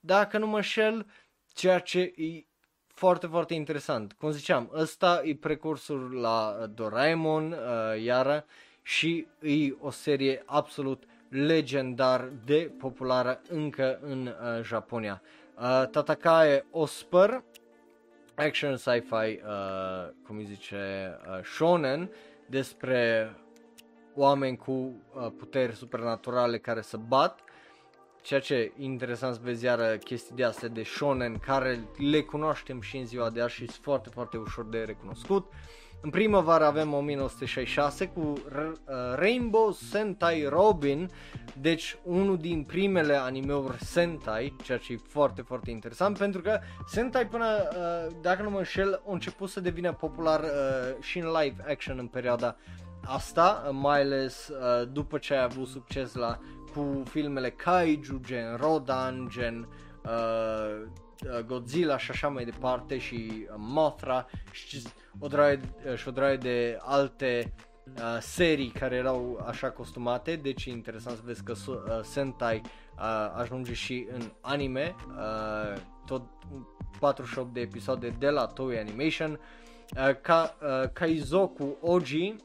[0.00, 1.06] dacă nu mă șel,
[1.54, 2.44] ceea ce e
[2.86, 4.12] foarte, foarte interesant.
[4.12, 8.44] Cum ziceam, ăsta e precursul la Doraemon, uh, iară,
[8.82, 15.22] și e o serie absolut legendar de populară încă în uh, Japonia.
[15.56, 17.44] Uh, Tatakae Osper,
[18.34, 22.10] action sci-fi, uh, cum îi zice, uh, shonen,
[22.46, 23.34] despre
[24.14, 27.40] oameni cu uh, puteri supernaturale care se bat
[28.22, 32.80] ceea ce e interesant să vezi iară chestii de astea de shonen care le cunoaștem
[32.80, 35.52] și în ziua de azi și sunt foarte, foarte ușor de recunoscut.
[36.02, 38.72] În primăvară avem 1966 cu uh,
[39.14, 41.10] Rainbow Sentai Robin,
[41.60, 47.26] deci unul din primele animeuri Sentai, ceea ce e foarte, foarte interesant pentru că Sentai
[47.26, 50.48] până, uh, dacă nu mă înșel, a început să devină popular uh,
[51.00, 52.56] și în live action în perioada
[53.04, 54.50] asta, mai ales
[54.92, 56.38] după ce a avut succes la
[56.74, 59.68] cu filmele Kaiju, gen Rodan, gen
[60.04, 60.86] uh,
[61.46, 64.82] Godzilla și așa mai departe și Mothra și
[65.18, 65.60] o draie,
[65.96, 67.52] și o draie de alte
[67.96, 73.32] uh, serii care erau așa costumate, deci e interesant să vezi că uh, Sentai uh,
[73.36, 76.22] ajunge și în anime, uh, tot
[77.00, 82.36] 48 de episoade de la Toei Animation, uh, ca, uh, Kaizoku Oji,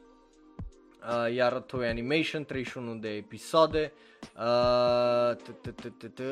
[1.08, 3.94] uh, iar Toei Animation 31 de episoade,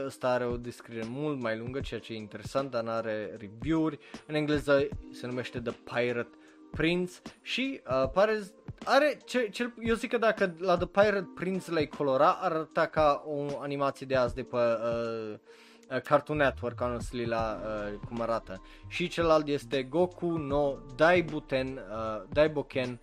[0.05, 3.99] Ăsta are o descriere mult mai lungă, ceea ce e interesant, dar are review-uri.
[4.27, 6.37] În engleză se numește The Pirate
[6.71, 8.39] Prince și uh, pare,
[8.85, 13.23] are, ce, ce, eu zic că dacă la The Pirate Prince l-ai colora, arăta ca
[13.25, 15.39] o animație de azi de pe uh,
[16.03, 18.61] Cartoon Network, honestly, la uh, cum arată.
[18.87, 22.99] Și celălalt este Goku no Daibuten, uh, Daiboken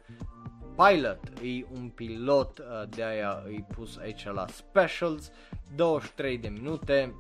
[0.89, 5.31] pilot, e un pilot, uh, de aia îi pus aici la specials,
[5.75, 7.15] 23 de minute,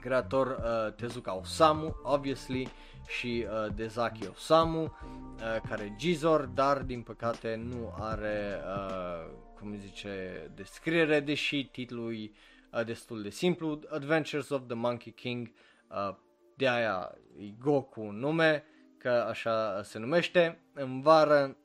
[0.00, 2.68] creator uh, Tezuka Osamu, obviously,
[3.06, 4.90] și uh, Dezaki Osamu, uh,
[5.68, 12.30] care Gizor, dar din păcate nu are, uh, cum zice, descriere, deși titlul e
[12.72, 15.50] uh, destul de simplu, Adventures of the Monkey King,
[15.88, 16.14] uh,
[16.54, 18.64] de aia e Goku nume,
[18.98, 21.56] că așa se numește, în vară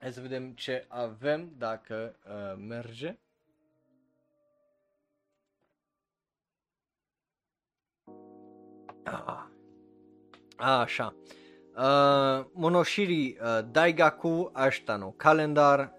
[0.00, 3.18] Hai să vedem ce avem dacă uh, merge.
[9.04, 9.46] Ah.
[10.56, 11.14] Așa.
[11.76, 15.92] Uh, Monoshiri uh, Daigaku Ashtano Calendar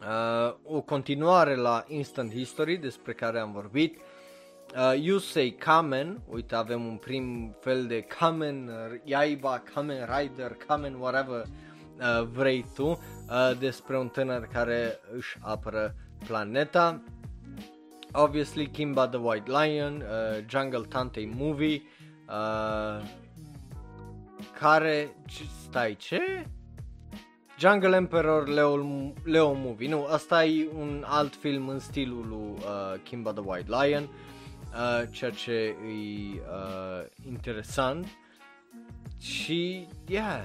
[0.00, 3.98] uh, o continuare la Instant History despre care am vorbit
[4.74, 8.70] uh, Yusei Kamen, uite avem un prim fel de Kamen
[9.04, 11.46] Yaiba, Kamen Rider, Kamen whatever
[11.98, 12.98] uh, vrei tu uh,
[13.58, 15.94] despre un tânăr care își apără
[16.26, 17.02] planeta.
[18.12, 21.82] Obviously Kimba the White Lion, uh, Jungle Tante Movie,
[22.28, 23.04] uh,
[24.58, 25.16] care,
[25.62, 26.46] stai, ce?
[27.58, 28.76] Jungle Emperor Leo,
[29.24, 33.68] Leo Movie, nu, asta e un alt film în stilul lui uh, Kimba the White
[33.68, 35.74] Lion, uh, ceea ce e
[36.32, 38.06] uh, interesant
[39.20, 40.44] și, yeah,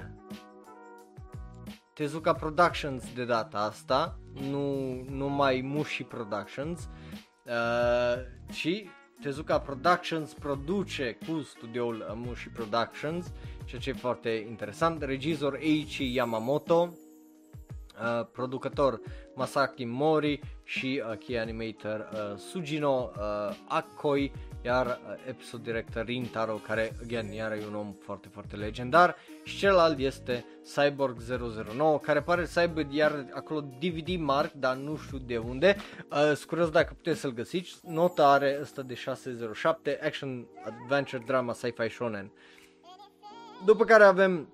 [1.97, 4.19] Tezuka Productions de data asta,
[4.49, 6.89] nu, nu mai Mushi Productions,
[7.45, 8.89] uh, și
[9.21, 13.31] Tezuka Productions produce cu studioul Mushi Productions,
[13.65, 15.01] ceea ce e foarte interesant.
[15.01, 16.93] Regizor Eiichi Yamamoto,
[18.01, 19.01] uh, producător
[19.35, 24.31] Masaki Mori și uh, key animator uh, Sujino uh, Akoi
[24.61, 29.57] iar uh, episod director Rintaro, care, again, iar e un om foarte, foarte legendar, și
[29.57, 30.45] celălalt este
[30.75, 31.17] Cyborg
[31.75, 35.75] 009, care pare să aibă iar acolo DVD mark, dar nu știu de unde,
[36.11, 41.89] uh, scurios dacă puteți să-l găsiți, nota are ăsta de 607, Action Adventure Drama Sci-Fi
[41.89, 42.31] Shonen.
[43.65, 44.49] După care avem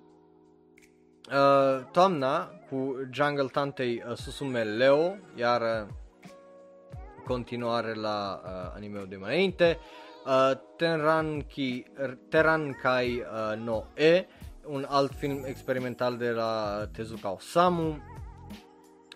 [1.30, 5.88] uh, toamna cu Jungle Tantei uh, Susume Leo, iar uh,
[7.26, 9.78] continuare la uh, anime-ul de mai înainte.
[10.26, 11.84] Uh, Teranki,
[12.28, 14.26] Terankai uh, no E,
[14.66, 18.02] un alt film experimental de la Tezuka Osamu,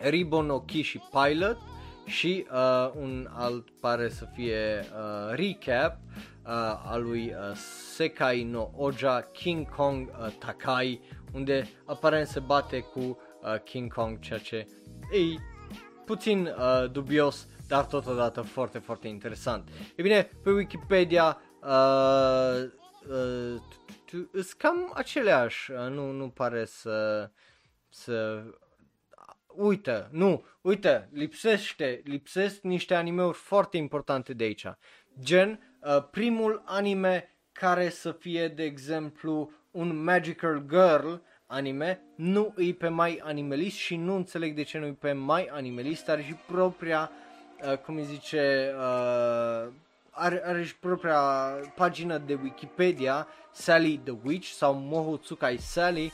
[0.00, 1.58] Ribbon no Kishi Pilot
[2.04, 5.98] și uh, un alt pare să fie uh, recap
[6.46, 6.52] uh,
[6.84, 7.56] al lui uh,
[7.94, 11.00] Sekai no Oja King Kong uh, Takai,
[11.32, 14.66] unde aparent se bate cu uh, King Kong, ceea ce
[15.12, 15.40] e
[16.04, 19.68] puțin uh, dubios dar totodată foarte, foarte interesant.
[19.96, 22.70] E bine, pe Wikipedia uh,
[23.08, 23.60] uh,
[24.32, 27.30] sunt cam aceleași, uh, nu, nu pare să,
[27.88, 28.44] să
[29.46, 34.66] uite, nu, uite, lipsește, lipsesc niște animeuri foarte importante de aici.
[35.20, 41.14] Gen, uh, primul anime care să fie, de exemplu, un Magical Girl
[41.46, 45.48] anime, nu îi pe mai animalist și nu înțeleg de ce nu îi pe mai
[45.52, 47.27] animalist, are și propria uh,
[47.84, 49.72] cum îi zice, uh,
[50.10, 51.18] are, are și propria
[51.74, 56.12] pagină de Wikipedia, Sally the Witch sau Moho Tsukai Sally,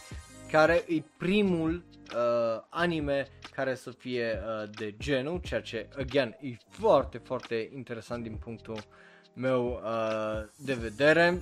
[0.51, 1.83] care e primul
[2.15, 8.23] uh, anime care să fie uh, de genul, ceea ce, again, e foarte, foarte interesant
[8.23, 8.79] din punctul
[9.33, 11.39] meu uh, de vedere.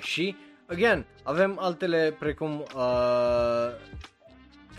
[0.00, 3.70] Și, again, avem altele precum uh,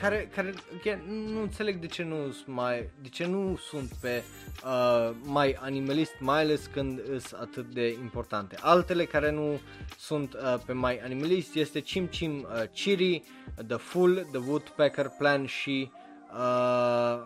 [0.02, 4.24] care, care again, nu înțeleg de ce nu sunt mai, de ce nu sunt pe
[4.66, 8.56] uh, mai animalist, mai ales când sunt atât de importante.
[8.60, 9.60] Altele care nu
[9.97, 13.24] sunt uh, pe mai animalist este Chim Chim uh, Chiri,
[13.68, 15.91] The Full, The Woodpecker Plan și
[16.34, 17.20] uh,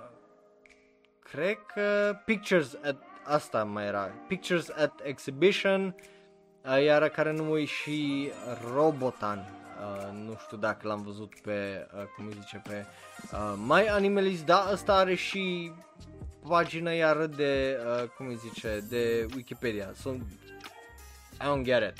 [1.20, 5.96] cred că Pictures at asta mai era, Pictures at Exhibition,
[6.66, 8.30] uh, iar care nu și
[8.74, 12.86] Robotan Uh, nu știu dacă l-am văzut pe, uh, cum îi zice, pe
[13.32, 15.72] uh, My Animalist, da, ăsta are și
[16.48, 19.92] pagină iară de, uh, cum îi zice, de Wikipedia.
[19.96, 21.94] So, I don't get it.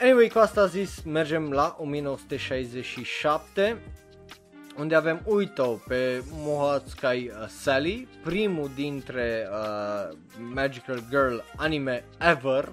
[0.00, 3.78] Anyway, cu asta zis, mergem la 1967
[4.76, 10.16] unde avem Uito pe Mohatsukai uh, Sally, primul dintre uh,
[10.52, 12.72] Magical Girl anime ever, uh,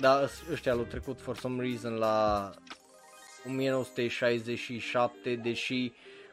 [0.00, 2.50] dar ăștia l-au trecut for some reason la
[3.46, 5.92] 1967, deși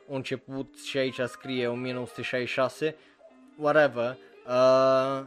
[0.10, 2.96] a început și aici scrie 1966,
[3.58, 4.18] whatever.
[4.48, 5.22] Uh,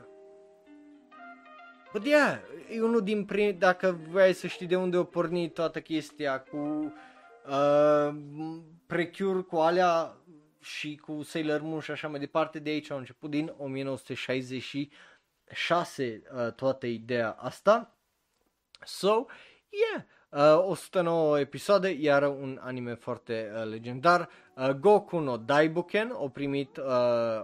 [1.93, 2.39] but yeah,
[2.70, 6.93] e unul din prim, dacă vrei să știi de unde a pornit toată chestia cu
[7.49, 8.14] uh,
[8.87, 10.16] Precure, cu alea
[10.61, 16.53] și cu Sailor Moon și așa mai departe, de aici au început din 1966 uh,
[16.53, 17.99] toată ideea asta.
[18.85, 19.24] So,
[19.68, 20.05] yeah,
[20.35, 24.28] Uh, 109 episoade, iar un anime foarte uh, legendar.
[24.57, 26.85] Uh, Goku no Daibuken a primit, uh,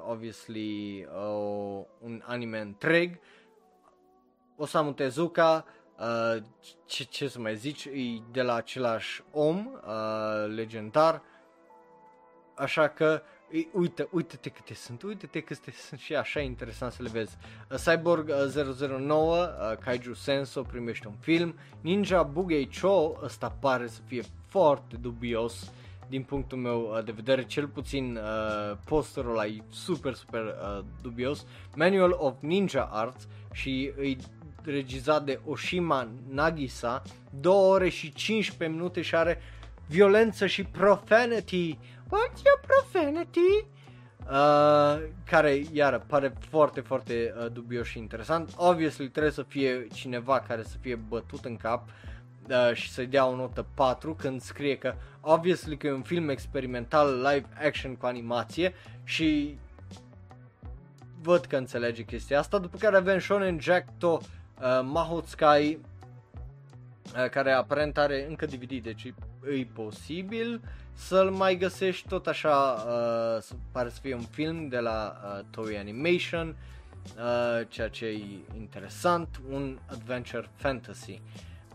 [0.09, 3.19] obviously, uh, un anime întreg.
[4.57, 5.65] Osamu Tezuka,
[5.99, 6.43] uh,
[6.87, 11.23] ce, ce să mai zici, e de la același om uh, legendar.
[12.55, 13.23] Așa că
[13.73, 17.37] Uite, uite-te câte sunt, uite-te câte sunt și așa interesant să le vezi.
[17.71, 18.31] Uh, Cyborg
[18.99, 21.55] 009, uh, uh, Kaiju Senso primește un film.
[21.81, 25.73] Ninja Bugei Cho, ăsta pare să fie foarte dubios
[26.11, 31.47] din punctul meu de vedere, cel puțin uh, posterul ăla e super, super uh, dubios.
[31.75, 34.17] Manual of Ninja Arts și îi
[34.65, 37.03] regizat de Oshima Nagisa,
[37.41, 39.41] 2 ore și 15 minute și are
[39.87, 41.79] violență și profanity
[42.11, 43.65] What's your profanity?
[44.31, 48.53] Uh, care, iară, pare foarte, foarte uh, dubios și interesant.
[48.57, 51.89] Obviously, trebuie să fie cineva care să fie bătut în cap
[52.49, 56.29] uh, și să-i dea o notă 4 când scrie că, obviously, că e un film
[56.29, 59.59] experimental live action cu animație și
[61.23, 62.59] văd că înțelege chestia asta.
[62.59, 64.21] După care avem Shonen Jack to uh,
[64.85, 65.90] Mahotsukai, uh,
[67.31, 70.61] care aparent are încă DVD, deci e posibil
[70.93, 75.79] să-l mai găsești tot așa, uh, pare să fie un film de la uh, Toei
[75.79, 76.57] Animation,
[77.17, 78.23] uh, ceea ce e
[78.57, 81.21] interesant, un adventure fantasy.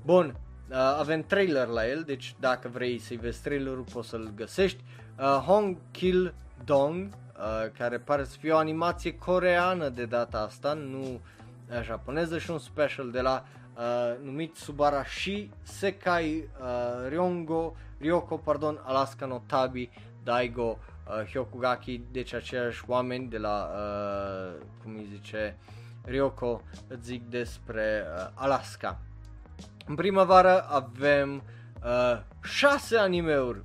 [0.04, 0.36] Bun,
[0.70, 4.84] uh, avem trailer la el, deci dacă vrei să-i vezi trailerul poți să-l găsești.
[5.20, 6.34] Uh, Hong Kill
[6.66, 12.38] Dong, uh, care pare să fie o animație coreană de data asta, nu uh, japoneză
[12.38, 13.46] și un special de la
[13.76, 19.90] uh, numit Subarashi Sekai uh, Ryongo Ryoko, pardon, Alaska no Tabi,
[20.24, 25.58] Daigo, uh, Hyokugaki, deci aceiași oameni de la, uh, cum îi zice,
[26.04, 29.00] Ryoko, îți zic despre uh, Alaska.
[29.86, 31.44] În primăvară avem
[31.84, 33.64] uh, șase animeuri.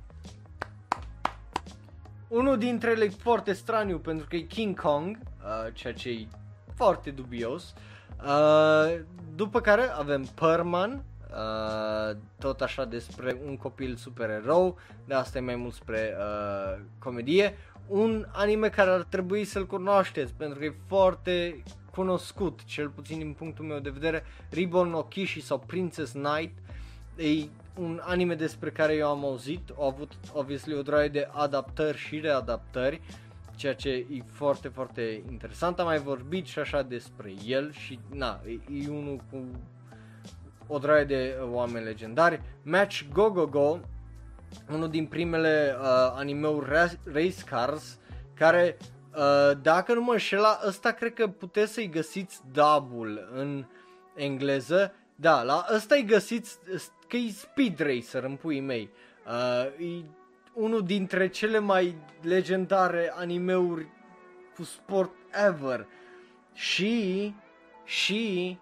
[2.27, 6.27] Unul dintre ele e foarte straniu pentru că e King Kong, uh, ceea ce e
[6.75, 7.63] foarte dubios.
[7.63, 7.81] Uh,
[9.35, 15.41] după care avem Perman, Uh, tot așa despre un copil super erou, de asta e
[15.41, 17.57] mai mult spre uh, comedie.
[17.87, 23.33] Un anime care ar trebui să-l cunoașteți pentru că e foarte cunoscut, cel puțin din
[23.33, 26.57] punctul meu de vedere, Ribbon no Kishi sau Princess Knight.
[27.15, 27.47] E
[27.79, 32.19] un anime despre care eu am auzit, au avut obviously o droaie de adaptări și
[32.19, 33.01] readaptări,
[33.61, 35.79] ceea ce e foarte, foarte interesant.
[35.79, 39.45] Am mai vorbit și așa despre el și na, e, e unul cu
[40.67, 42.41] o draie de uh, oameni legendari.
[42.63, 43.79] Match Go Go Go,
[44.71, 45.85] unul din primele uh,
[46.15, 46.69] animeuri
[47.03, 47.99] Race Cars,
[48.33, 48.77] care,
[49.15, 53.65] uh, dacă nu mă înșela, ăsta cred că puteți să-i găsiți dubul în
[54.15, 54.93] engleză.
[55.15, 56.59] Da, la ăsta îi găsiți
[57.07, 58.89] că e Speed Racer în puii mei.
[59.25, 60.05] Uh, e
[60.53, 63.87] unul dintre cele mai legendare animeuri
[64.55, 65.11] cu sport
[65.47, 65.87] ever.
[66.53, 67.35] Și,
[67.85, 68.57] și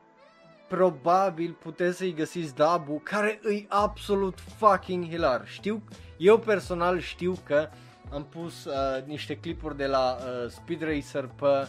[0.68, 5.48] probabil puteți să-i găsiți dabu care îi absolut fucking hilar.
[5.48, 5.84] Știu,
[6.18, 7.70] eu personal știu că
[8.12, 11.68] am pus uh, niște clipuri de la uh, Speed Racer pe uh,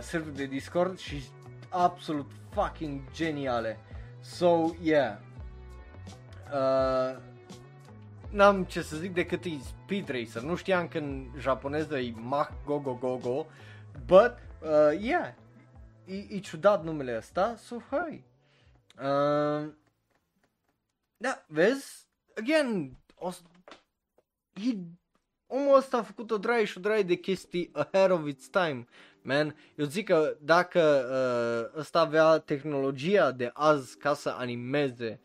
[0.00, 1.22] serverul de Discord și
[1.68, 3.78] absolut fucking geniale.
[4.20, 5.16] So, yeah.
[6.52, 7.16] Uh,
[8.30, 10.42] n-am ce să zic decât e Speed Racer.
[10.42, 13.46] Nu știam că în japoneză e Mach Go Go Go Go.
[14.06, 15.34] But, uh, yeah.
[16.04, 18.24] E, e ciudat numele ăsta, so hai.
[18.96, 19.72] Uh,
[21.16, 22.08] da, vezi?
[22.36, 23.30] Again, o,
[24.54, 24.76] e,
[25.46, 28.86] omul ăsta a făcut o draie și o draie de chestii ahead of its time.
[29.22, 30.80] Man, eu zic că dacă
[31.72, 35.20] uh, ăsta avea tehnologia de azi ca să animeze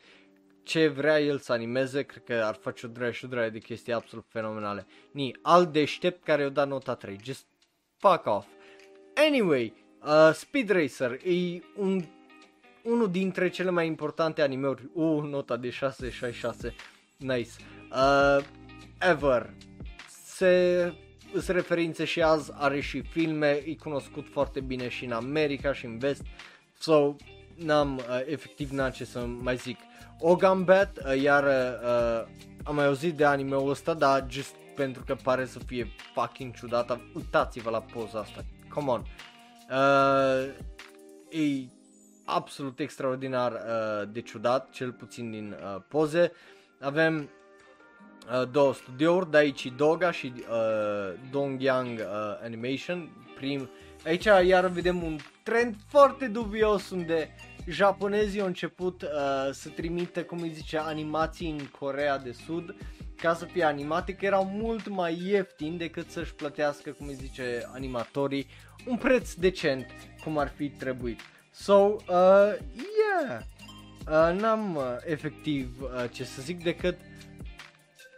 [0.65, 3.59] ce vrea el să animeze, cred că ar face o draie și o draie de
[3.59, 4.85] chestii absolut fenomenale.
[5.11, 7.45] Ni, alt deștept care i-a dat nota 3, just
[7.97, 8.47] fuck off.
[9.27, 9.73] Anyway,
[10.03, 12.03] uh, Speed Racer e un,
[12.83, 16.75] unul dintre cele mai importante animeuri, uh, nota de 666,
[17.17, 17.49] nice,
[17.91, 18.45] uh,
[18.99, 19.53] ever.
[20.25, 20.93] Se
[21.31, 25.85] sunt referințe și azi, are și filme, e cunoscut foarte bine și în America și
[25.85, 26.23] în vest,
[26.79, 27.15] so
[27.55, 29.77] n-am, uh, efectiv n-am ce să mai zic.
[30.19, 32.27] Ogambat, uh, iar uh,
[32.63, 37.01] am mai auzit de anime-ul ăsta, dar just pentru că pare să fie fucking ciudată,
[37.15, 39.03] uitați-vă la poza asta, come on.
[39.69, 40.53] Uh,
[41.29, 41.67] e
[42.25, 46.31] absolut extraordinar uh, de ciudat, cel puțin din uh, poze.
[46.79, 47.29] Avem
[48.41, 52.05] uh, două studiouri, Daichi Doga și uh, Dongyang uh,
[52.43, 53.09] Animation.
[53.35, 53.69] Prim,
[54.05, 57.35] aici iar vedem un trend foarte dubios unde
[57.67, 59.09] japonezii au început uh,
[59.51, 62.75] să trimită, cum îi zice, animații în Corea de Sud
[63.15, 67.69] ca să fie animate, că erau mult mai ieftini decât să-și plătească, cum îi zice,
[67.73, 68.47] animatorii
[68.85, 69.85] un preț decent,
[70.23, 71.19] cum ar fi trebuit.
[71.51, 73.41] So, uh, yeah,
[74.07, 76.97] uh, n-am uh, efectiv uh, ce să zic decât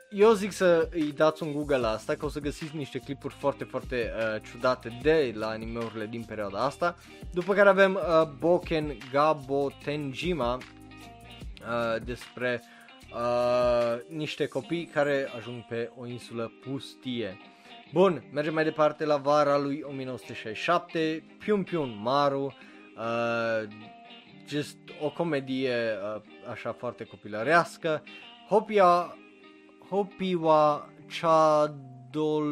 [0.09, 3.33] eu zic să îi dați un Google la asta, că o să găsiți niște clipuri
[3.33, 6.95] foarte, foarte uh, ciudate de la animeurile din perioada asta.
[7.33, 12.63] După care avem uh, Boken Gabo Tenjima uh, despre
[13.13, 17.37] uh, niște copii care ajung pe o insulă pustie.
[17.93, 22.55] Bun, mergem mai departe la vara lui 1967, Piun Piun Maru,
[22.97, 23.67] uh,
[24.47, 25.73] just o comedie
[26.15, 26.21] uh,
[26.51, 28.03] așa foarte copilărească.
[28.49, 29.17] Hopia
[29.89, 30.89] Hopiwa
[31.19, 32.43] Chadolbawi,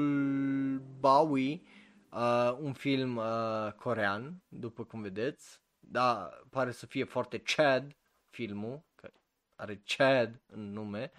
[2.12, 7.96] uh, un film uh, corean, după cum vedeți, da, pare să fie foarte Chad
[8.30, 9.10] filmul, că
[9.56, 11.12] are Chad în nume.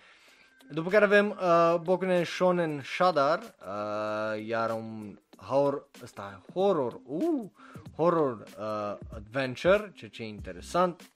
[0.71, 7.51] După care avem uh, Bokunen Shonen Shadar, uh, iar un horror, ăsta, horror, uh,
[7.97, 11.11] horror uh, adventure, ceea ce e interesant,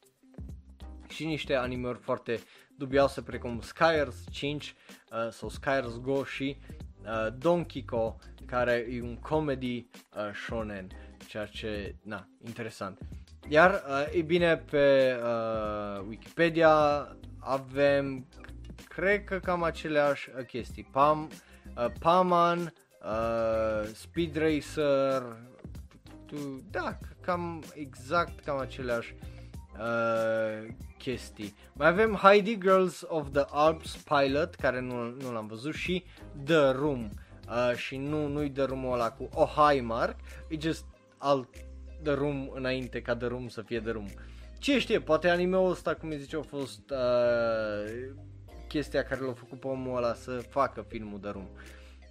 [1.08, 2.40] și niște animeuri foarte
[2.80, 4.74] dubioase precum Skyers 5
[5.12, 6.56] uh, sau Skyers Go și
[7.02, 8.16] uh, Donkey Ko
[8.46, 10.86] care e un comedy uh, shonen,
[11.26, 12.98] ceea ce, na, interesant.
[13.48, 16.72] Iar, uh, e bine, pe uh, Wikipedia
[17.38, 18.26] avem,
[18.88, 20.88] cred că cam aceleași uh, chestii.
[20.90, 21.30] Pam,
[21.76, 25.22] uh, Paman, uh, Speed Racer,
[26.26, 29.39] tu, da, cam exact cam aceleași uh,
[30.98, 31.54] chestii.
[31.72, 36.04] Mai avem Heidi Girls of the Alps Pilot, care nu, nu l-am văzut, și
[36.44, 37.10] The Room.
[37.48, 40.16] Uh, și nu, nu-i The Room ăla cu o high mark,
[40.48, 40.84] e just
[41.18, 41.48] alt
[42.02, 44.06] The Room înainte ca The Room să fie The Room.
[44.58, 48.10] Ce știe, poate anime-ul ăsta, cum îi zice, a fost uh,
[48.68, 51.48] chestia care l-a făcut pe omul ăla să facă filmul The Room.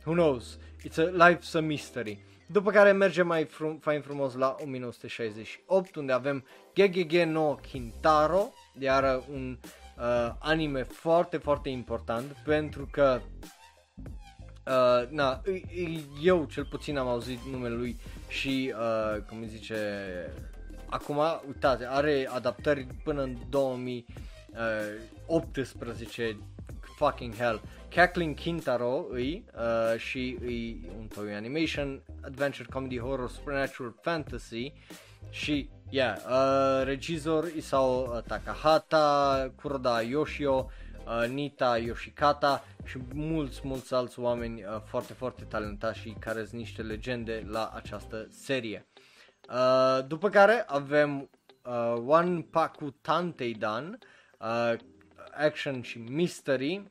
[0.06, 0.58] Who knows?
[0.88, 2.24] It's a life's a mystery.
[2.52, 9.24] După care mergem mai frum, fain frumos la 1968 unde avem Gegege no Kintaro, iar
[9.32, 9.60] un
[9.98, 13.22] uh, anime foarte, foarte important pentru că
[14.66, 15.42] uh, na,
[16.22, 19.76] eu cel puțin am auzit numele lui și uh, cum îi zice
[20.86, 26.38] acum, uitați, are adaptări până în 2018
[27.00, 27.62] fucking hell.
[27.90, 34.74] Cackling Kintaro îi uh, și îi un toy animation, adventure, comedy, horror, supernatural, fantasy
[35.30, 40.70] și yeah, uh, regizor Isao Takahata, Kuroda Yoshio,
[41.06, 46.60] uh, Nita Yoshikata și mulți, mulți alți oameni uh, foarte, foarte talentați și care sunt
[46.60, 48.88] niște legende la această serie.
[49.50, 51.30] Uh, după care avem
[51.66, 54.00] uh, One Paku Tantei Dan,
[54.40, 54.74] uh,
[55.32, 56.84] action și mystery,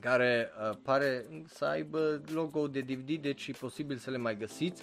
[0.00, 4.82] care uh, pare să aibă logo de DVD, deci e posibil să le mai găsiți.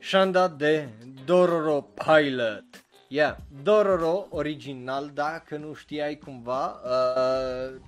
[0.00, 0.88] Shanda de
[1.24, 2.64] Dororo Pilot.
[3.08, 7.80] Yeah, Dororo original, dacă nu știai cumva, uh,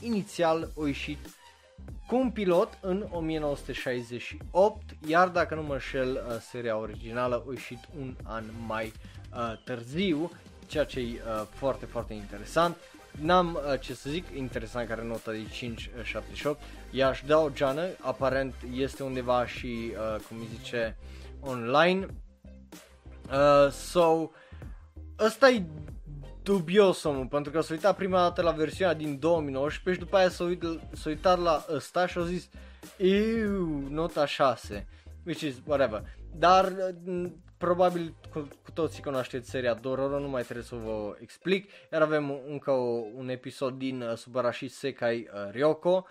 [0.00, 1.18] inițial a ieșit
[2.06, 7.88] cu un pilot în 1968, iar dacă nu mă înșel, uh, seria originală a ieșit
[7.98, 8.92] un an mai
[9.32, 10.30] uh, târziu,
[10.68, 12.76] ceea ce e uh, foarte, foarte interesant.
[13.20, 18.54] N-am uh, ce să zic, interesant care nota de 578, i-aș da o geană, aparent
[18.74, 20.96] este undeva și, uh, cum îi zice,
[21.40, 22.06] online.
[23.30, 24.30] Uh, so,
[25.18, 25.62] ăsta e
[26.42, 30.28] dubios omul, pentru că s-a uitat prima dată la versiunea din 2019 și după aia
[30.28, 32.48] s-a, uit, s-a uitat la ăsta și a zis
[32.96, 34.86] Iu, nota 6,
[35.24, 36.02] which is whatever.
[36.34, 36.72] Dar
[37.58, 41.70] probabil cu, cu toții cunoașteți seria Dororo, nu mai trebuie să vă explic.
[41.92, 46.06] Iar avem încă o, un episod din uh, Subarashi Sekai uh, Ryoko,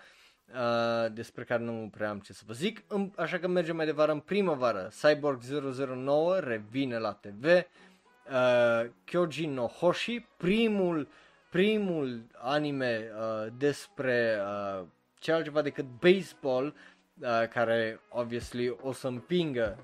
[0.54, 2.82] uh, despre care nu prea am ce să vă zic.
[2.86, 4.90] În, așa că mergem mai departe în primăvară.
[5.00, 7.44] Cyborg 009 revine la TV.
[7.44, 11.08] Uh, Kyoji no Hoshi, primul,
[11.50, 14.84] primul anime uh, despre uh,
[15.18, 16.74] ce altceva decât baseball,
[17.20, 19.78] uh, care obviously o să împingă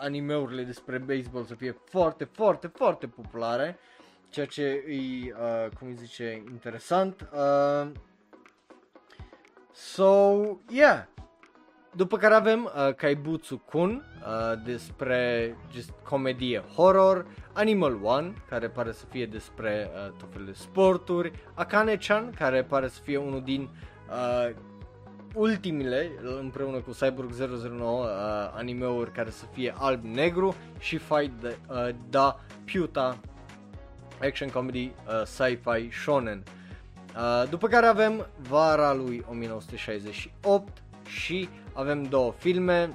[0.00, 3.78] animeurile despre baseball să fie foarte, foarte, foarte populare,
[4.28, 7.28] ceea ce e, uh, cum îi zice, interesant.
[7.32, 7.90] Uh,
[9.72, 11.06] so, yeah.
[11.94, 18.92] După care avem uh, Kaibutsu Kun uh, despre just comedie horror, Animal One care pare
[18.92, 23.68] să fie despre uh, tot felul de sporturi, Akane-chan care pare să fie unul din
[24.08, 24.54] uh,
[25.34, 28.08] ultimile, împreună cu Cyborg 009, uh,
[28.54, 32.40] animeuri care să fie alb-negru și Fight the, uh, Da
[32.72, 33.18] Puta
[34.22, 36.42] action comedy uh, sci-fi shonen.
[37.16, 42.94] Uh, după care avem vara lui 1968 și avem două filme,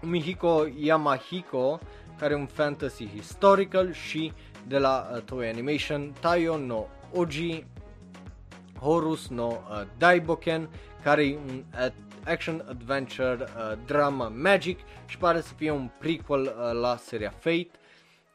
[0.00, 1.80] Mihiko Yamahiko,
[2.18, 4.32] care e un fantasy historical și
[4.66, 7.66] de la uh, Toei Animation, Taiyo no Oji,
[8.80, 10.68] Horus no uh, Daiboken,
[11.02, 11.64] care e un
[12.24, 17.70] action adventure uh, drama magic și pare să fie un prequel uh, la seria Fate,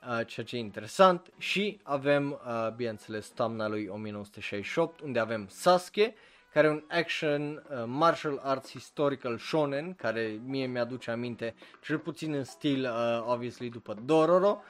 [0.09, 1.31] uh, ceea ce e interesant.
[1.37, 6.15] Și avem, uh, bineînțeles, toamna lui 1968 unde avem Sasuke,
[6.53, 12.33] care e un action uh, martial arts historical shonen, care mie mi-aduce aminte, cel puțin
[12.33, 14.61] în stil, uh, obviously, după Dororo,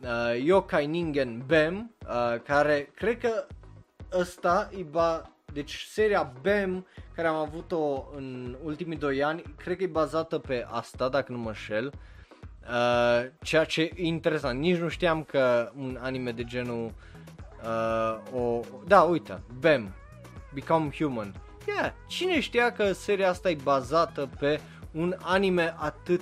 [0.00, 3.46] uh, Yokai Ningen Bem, uh, care cred că
[4.12, 9.82] ăsta e ba deci seria BAM care am avut-o în ultimii doi ani, cred că
[9.82, 11.92] e bazată pe asta, dacă nu mă șel.
[12.68, 16.92] Uh, ceea ce e interesant, nici nu știam că un anime de genul
[17.62, 18.60] uh, o...
[18.86, 19.94] Da, uite, BAM,
[20.54, 21.34] Become Human.
[21.66, 24.60] Yeah, cine știa că seria asta e bazată pe
[24.90, 26.20] un anime atât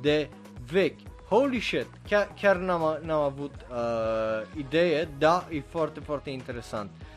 [0.00, 0.28] de
[0.70, 1.00] vechi?
[1.28, 6.90] Holy shit, chiar, chiar n-am, n-am avut uh, idee, da, e foarte, foarte interesant.
[6.90, 7.11] Uh,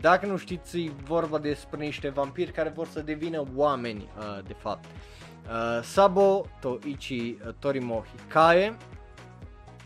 [0.00, 4.54] dacă nu știți, e vorba despre niște vampiri care vor să devină oameni, uh, de
[4.58, 4.84] fapt.
[4.84, 8.76] Uh, Sabo Toichi uh, Torimo Hikae,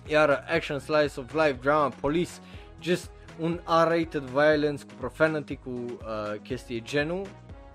[0.06, 2.32] iar Action Slice of Life Drama Police,
[2.80, 7.26] just un R-rated violence cu profanity, cu uh, chestii genul,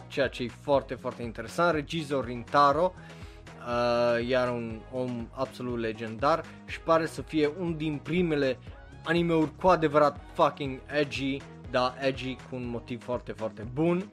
[0.07, 1.73] ceea ce e foarte, foarte interesant.
[1.73, 8.57] Regizor Rintaro, uh, iar un om absolut legendar și pare să fie un din primele
[9.03, 11.37] anime-uri cu adevărat fucking edgy,
[11.71, 14.09] dar edgy cu un motiv foarte, foarte bun.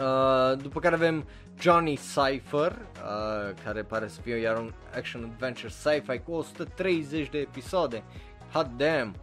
[0.00, 1.28] Uh, după care avem
[1.60, 7.38] Johnny Cypher, uh, care pare să fie iar un action adventure sci-fi cu 130 de
[7.38, 8.04] episoade.
[8.52, 9.14] Hot damn!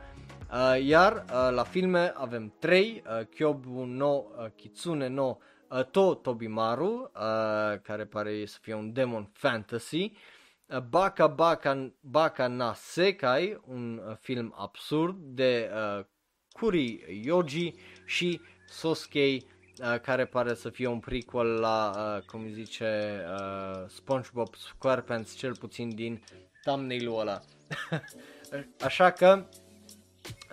[0.52, 5.38] Uh, iar uh, la filme avem 3, uh, Kyobu no uh, Kitsune no
[5.68, 10.04] uh, To Tobimaru, uh, care pare să fie un demon fantasy.
[10.04, 10.18] Uh,
[10.90, 16.06] Baka Baka, Baka na Sekai, un uh, film absurd de uh,
[16.52, 17.74] Kuri Yoji
[18.06, 24.56] și Sosuke uh, care pare să fie un prequel la, uh, cum zice, uh, SpongeBob
[24.56, 26.24] SquarePants, cel puțin din
[26.64, 27.40] thumbnail-ul ăla.
[28.86, 29.46] Așa că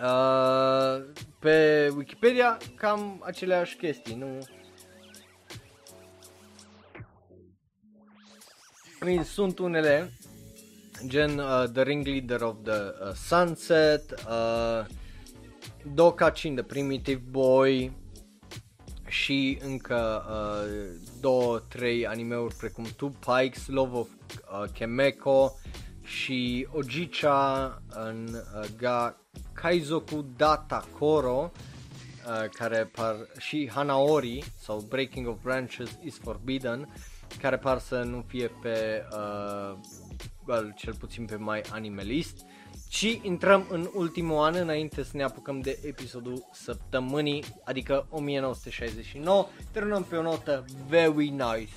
[0.03, 1.05] Uh,
[1.39, 4.39] pe Wikipedia cam aceleași chestii, nu...
[9.07, 10.13] mean, sunt unele,
[11.07, 14.87] gen uh, The Ringleader of the uh, Sunset, uh,
[15.95, 17.97] Dokachin, The Primitive Boy
[19.09, 25.55] și încă uh, două, trei animeuri precum Two Pikes, Love of uh, Kemeko
[26.03, 29.21] și Ojicha în uh, Ga
[29.53, 31.53] Kaizoku Data Koro
[32.27, 36.89] uh, care par și Hanaori sau Breaking of Branches is Forbidden
[37.41, 39.79] care par să nu fie pe uh,
[40.47, 42.45] well, cel puțin pe My Anime List.
[42.89, 49.47] Și intrăm în ultimul an înainte să ne apucăm de episodul săptămânii, adică 1969.
[49.73, 51.73] Terminăm pe o notă very nice.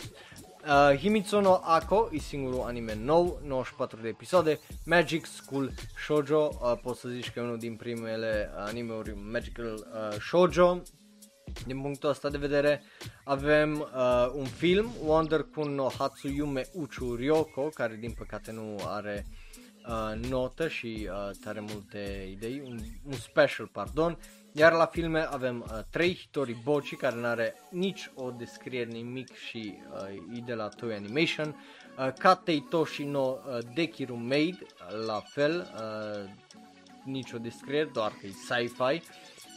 [0.67, 5.71] Uh, Himitsu no Ako e singurul anime nou, 94 de episoade, Magic School
[6.05, 10.81] Shoujo, uh, poți să zici că e unul din primele anime-uri Magical uh, Shoujo.
[11.65, 12.84] Din punctul ăsta de vedere
[13.23, 19.26] avem uh, un film, Wonder Kun no Hatsuyume Uchu Ryoko, care din păcate nu are
[19.88, 24.17] uh, notă și uh, tare multe idei, un, un special, pardon,
[24.51, 29.35] iar la filme avem uh, 3 Hitori Bochi care nu are nici o descriere nimic
[29.35, 31.55] și uh, e de la Toy Animation.
[31.97, 34.65] Uh, Katei Toshi no uh, Dekiru Maid,
[35.05, 36.30] la fel, uh,
[37.03, 39.01] nici o descriere, doar că e sci-fi.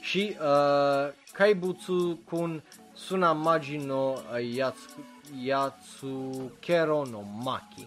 [0.03, 2.63] Și uh, Kaibutsu kun
[2.93, 5.05] Sunamagi no uh, Yatsu,
[5.43, 7.87] Yatsukero no Maki.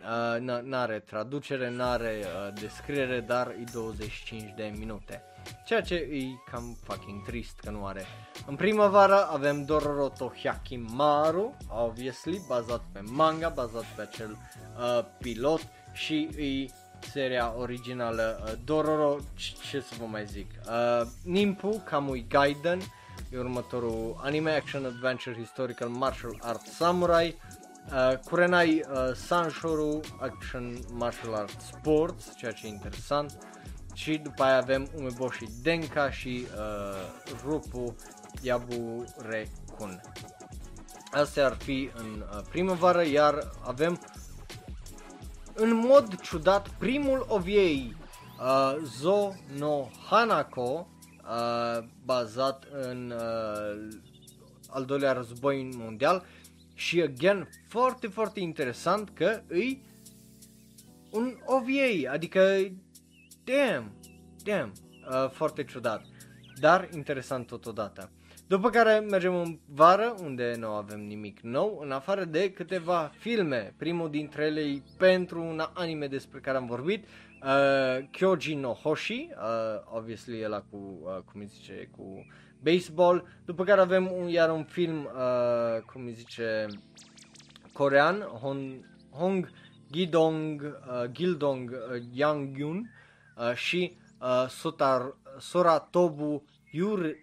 [0.00, 5.22] Uh, n-are traducere, n-are uh, descriere, dar e 25 de minute.
[5.64, 8.06] Ceea ce e cam fucking trist că nu are.
[8.46, 15.60] În primăvară avem Dororo Tohyaki Maru, obviously, bazat pe manga, bazat pe acel uh, pilot
[15.92, 16.72] și e
[17.12, 19.16] seria originală uh, Dororo,
[19.70, 22.80] ce să vă mai zic, uh, Nimpu Kamui Gaiden,
[23.32, 27.36] e următorul anime action adventure historical martial art samurai,
[27.92, 33.38] uh, Kurenai uh, Sanshoru action martial art sports, ceea ce e interesant,
[33.94, 37.96] și după aia avem Umeboshi Denka și uh, Rupu
[38.42, 40.00] Yabure-kun.
[41.12, 44.00] Astea ar fi în uh, primăvară, iar avem
[45.58, 50.88] în mod ciudat primul OVA uh, Zo no Hanako
[51.22, 53.98] uh, bazat în uh,
[54.68, 56.24] al doilea război mondial
[56.74, 59.82] și again foarte foarte interesant că îi
[61.10, 62.40] un OVA, adică
[63.44, 63.92] damn,
[64.42, 64.72] damn,
[65.10, 66.04] uh, foarte ciudat,
[66.60, 68.10] dar interesant totodată.
[68.48, 73.74] După care mergem în vară, unde nu avem nimic nou, în afară de câteva filme.
[73.76, 79.96] Primul dintre ele pentru un anime despre care am vorbit, uh, Kyoji no Hoshi, uh,
[79.96, 82.26] obviously ăla cu, uh, cum îi zice, cu
[82.62, 83.28] baseball.
[83.44, 86.66] După care avem un, iar un film, uh, cum îi zice,
[87.72, 89.50] corean, Hong, Hong
[89.92, 92.90] Gidong, uh, Gildong uh, Yangyun,
[93.36, 96.42] uh, și uh, Sotar, Soratobu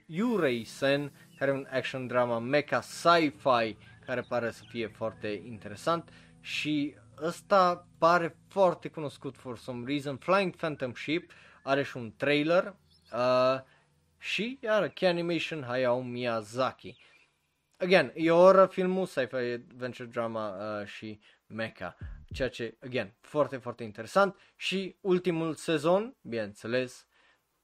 [0.05, 6.09] Yureisen, care e un action drama mecha sci-fi care pare să fie foarte interesant
[6.39, 10.17] și ăsta pare foarte cunoscut for some reason.
[10.17, 11.31] Flying Phantom Ship
[11.63, 12.75] are și un trailer
[13.13, 13.59] uh,
[14.17, 16.97] și iar Key Animation Hayao Miyazaki.
[17.77, 21.97] Again, e o oră filmul, sci-fi adventure drama uh, și mecha
[22.33, 27.07] ceea ce, again, foarte, foarte interesant și ultimul sezon, bineînțeles,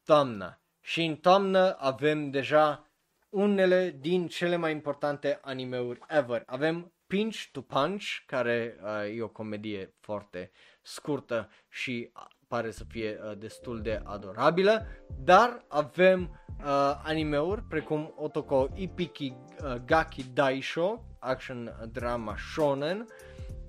[0.03, 0.61] toamna.
[0.90, 2.88] Și în toamnă avem deja
[3.30, 6.44] unele din cele mai importante animeuri ever.
[6.45, 10.52] Avem Pinch to Punch, care uh, e o comedie foarte
[10.82, 12.11] scurtă și
[12.48, 14.86] pare să fie uh, destul de adorabilă,
[15.24, 16.22] dar avem
[16.60, 19.34] uh, animeuri precum Otoko Ipiki
[19.64, 23.06] uh, Gaki Daisho, action drama shonen,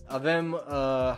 [0.06, 0.60] avem uh,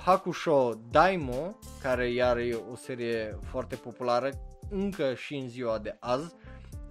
[0.04, 4.30] Hakusho Daimo, care iar e o serie foarte populară
[4.72, 6.34] încă și în ziua de azi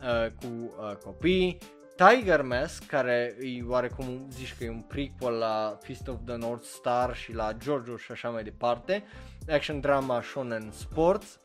[0.01, 1.57] uh, cu uh, copii.
[1.95, 6.65] Tiger Mask, care e oarecum zici că e un prequel la Fist of the North
[6.65, 9.03] Star și la Jojo și așa mai departe.
[9.49, 11.39] Action drama shonen sports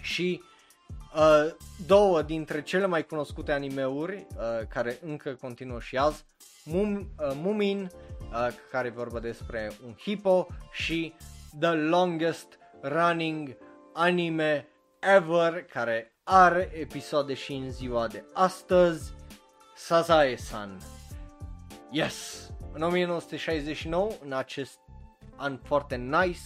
[0.00, 0.42] și
[1.14, 1.54] uh,
[1.86, 6.24] două dintre cele mai cunoscute animeuri uh, care încă continuă și azi,
[6.64, 7.90] Mum, uh, Mumin
[8.32, 11.14] uh, care e vorba despre un hippo și
[11.58, 13.56] The Longest Running
[13.94, 14.68] Anime
[15.00, 19.12] Ever care are episoade și în ziua de astăzi
[19.74, 20.80] Sazae-san
[21.90, 22.50] Yes!
[22.72, 24.78] În 1969, în acest
[25.36, 26.40] an foarte nice,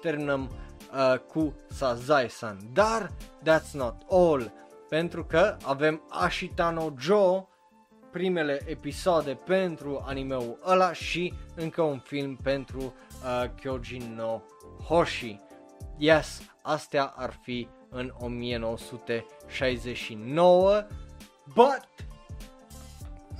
[0.00, 0.50] terminăm
[0.92, 2.58] uh, cu Sazae-san.
[2.72, 3.10] Dar
[3.42, 4.52] that's not all,
[4.88, 7.46] pentru că avem Ashitano Joe
[8.10, 14.40] primele episoade pentru animeul ăla și încă un film pentru uh, Kyojin no
[14.84, 15.40] Hoshi.
[15.96, 20.86] Yes, astea ar fi în 1969,
[21.54, 21.88] but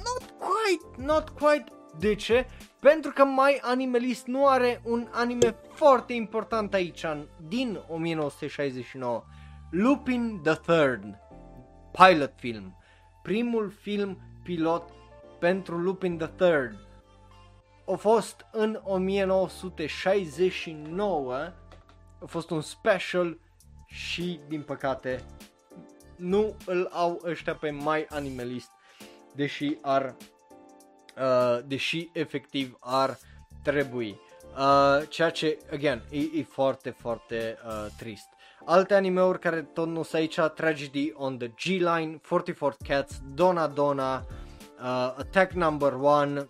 [0.05, 1.64] not quite, not quite.
[1.98, 2.47] De ce?
[2.81, 7.05] Pentru că My Animalist nu are un anime foarte important aici
[7.48, 9.24] din 1969.
[9.70, 11.18] Lupin the Third,
[11.90, 12.77] pilot film,
[13.22, 14.90] primul film pilot
[15.39, 16.78] pentru Lupin the Third.
[17.86, 21.35] a fost în 1969,
[22.22, 23.39] a fost un special
[23.90, 25.24] și din păcate
[26.16, 28.70] nu îl au ăștia pe My Animalist,
[29.34, 30.14] deși ar,
[31.16, 33.18] uh, deși efectiv ar
[33.62, 34.20] trebui.
[34.56, 38.28] Uh, ceea ce, again, e, e foarte, foarte uh, trist.
[38.64, 44.16] Alte animeuri care tot nu sunt aici, Tragedy on the G-Line, 44 Cats, Dona Dona,
[44.16, 46.46] uh, Attack Number 1, uh,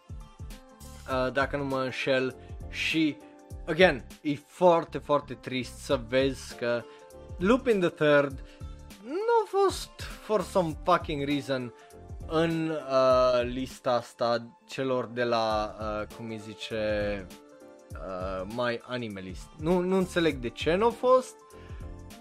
[1.33, 2.37] dacă nu mă înșel,
[2.69, 3.17] și,
[3.67, 6.83] again, e foarte, foarte trist să vezi că
[7.41, 8.45] Lupin the Third
[9.05, 11.75] nu a fost for some fucking reason
[12.27, 17.27] în uh, lista asta celor de la, uh, cum îi zice,
[17.93, 19.47] uh, My Animalist.
[19.59, 21.35] Nu, nu înțeleg de ce nu a fost,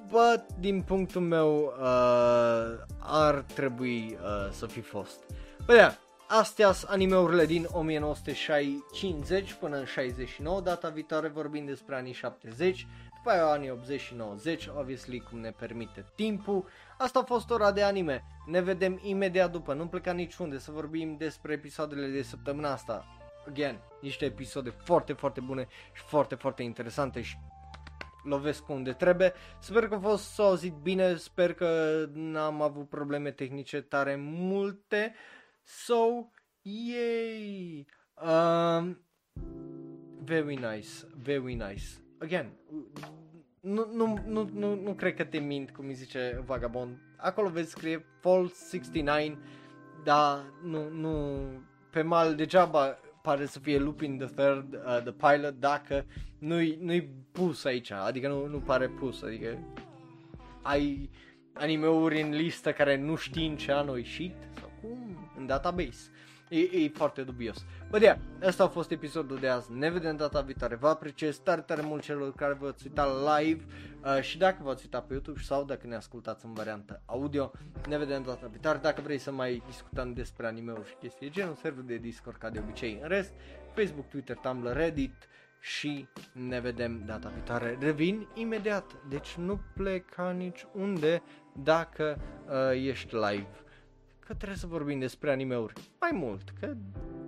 [0.07, 5.23] but din punctul meu uh, ar trebui uh, să fi fost.
[5.65, 5.93] Bă, yeah,
[6.27, 12.87] astea sunt animeurile din 1950 până în 69, data viitoare vorbim despre anii 70,
[13.29, 16.65] după aia anii 80 și 90, obviously cum ne permite timpul.
[16.97, 21.17] Asta a fost ora de anime, ne vedem imediat după, nu pleca niciunde să vorbim
[21.17, 23.05] despre episoadele de săptămâna asta.
[23.47, 27.37] Again, niște episoade foarte, foarte bune și foarte, foarte interesante și
[28.23, 29.33] lovesc unde trebuie.
[29.59, 35.15] Sper că a fost să auzit bine, sper că n-am avut probleme tehnice tare multe.
[35.63, 36.29] So,
[36.61, 37.85] yay!
[38.13, 39.03] Um,
[40.23, 40.89] very nice,
[41.23, 42.08] very nice.
[42.21, 42.51] Again,
[43.59, 46.97] nu, nu, nu, nu, nu cred că te mint, cum îi zice Vagabond.
[47.17, 49.37] Acolo vezi scrie False 69,
[50.03, 51.43] dar nu, nu,
[51.91, 56.05] pe mal degeaba pare să fie Lupin the Third, uh, the pilot, dacă
[56.39, 59.57] nu-i, nu-i pus aici, adică nu, nu pare pus, adică
[60.61, 61.09] ai
[61.53, 66.09] animeuri în listă care nu știi în ce an au ieșit sau cum, în database.
[66.49, 67.65] E, e foarte dubios.
[67.89, 69.71] Bă, yeah, asta a fost episodul de azi.
[69.71, 70.75] Ne vedem data viitoare.
[70.75, 73.07] Vă apreciez tare, tare mult celor care vă ați uitat
[73.37, 73.65] live
[74.03, 77.51] uh, și dacă vă ați uitat pe YouTube sau dacă ne ascultați în variantă audio.
[77.87, 78.77] Ne vedem data viitoare.
[78.77, 82.49] Dacă vrei să mai discutăm despre anime-uri și chestii de genul, server de Discord ca
[82.49, 82.99] de obicei.
[83.01, 83.33] În rest,
[83.73, 85.27] Facebook, Twitter, Tumblr, Reddit
[85.59, 87.77] și ne vedem data viitoare.
[87.79, 91.21] Revin imediat, deci nu pleca nici unde
[91.63, 92.17] dacă
[92.47, 93.63] uh, ești live
[94.29, 96.75] că trebuie să vorbim despre animeuri mai mult, că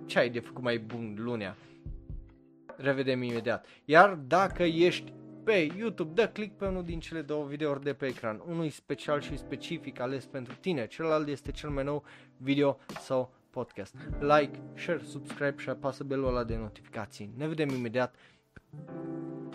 [0.06, 1.56] ce ai de făcut mai bun lunea?
[2.76, 3.66] Revedem imediat.
[3.84, 5.12] Iar dacă ești
[5.44, 8.42] pe YouTube, dă click pe unul din cele două videouri de pe ecran.
[8.48, 12.04] Unul special și specific ales pentru tine, celălalt este cel mai nou
[12.36, 13.94] video sau podcast.
[14.20, 17.32] Like, share, subscribe și apasă belul ăla de notificații.
[17.36, 18.14] Ne vedem imediat.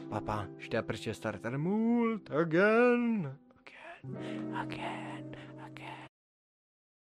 [0.09, 2.29] Pa, pa, și te apreciez tare, tare mult.
[2.29, 3.31] Again,
[4.51, 6.06] again, again,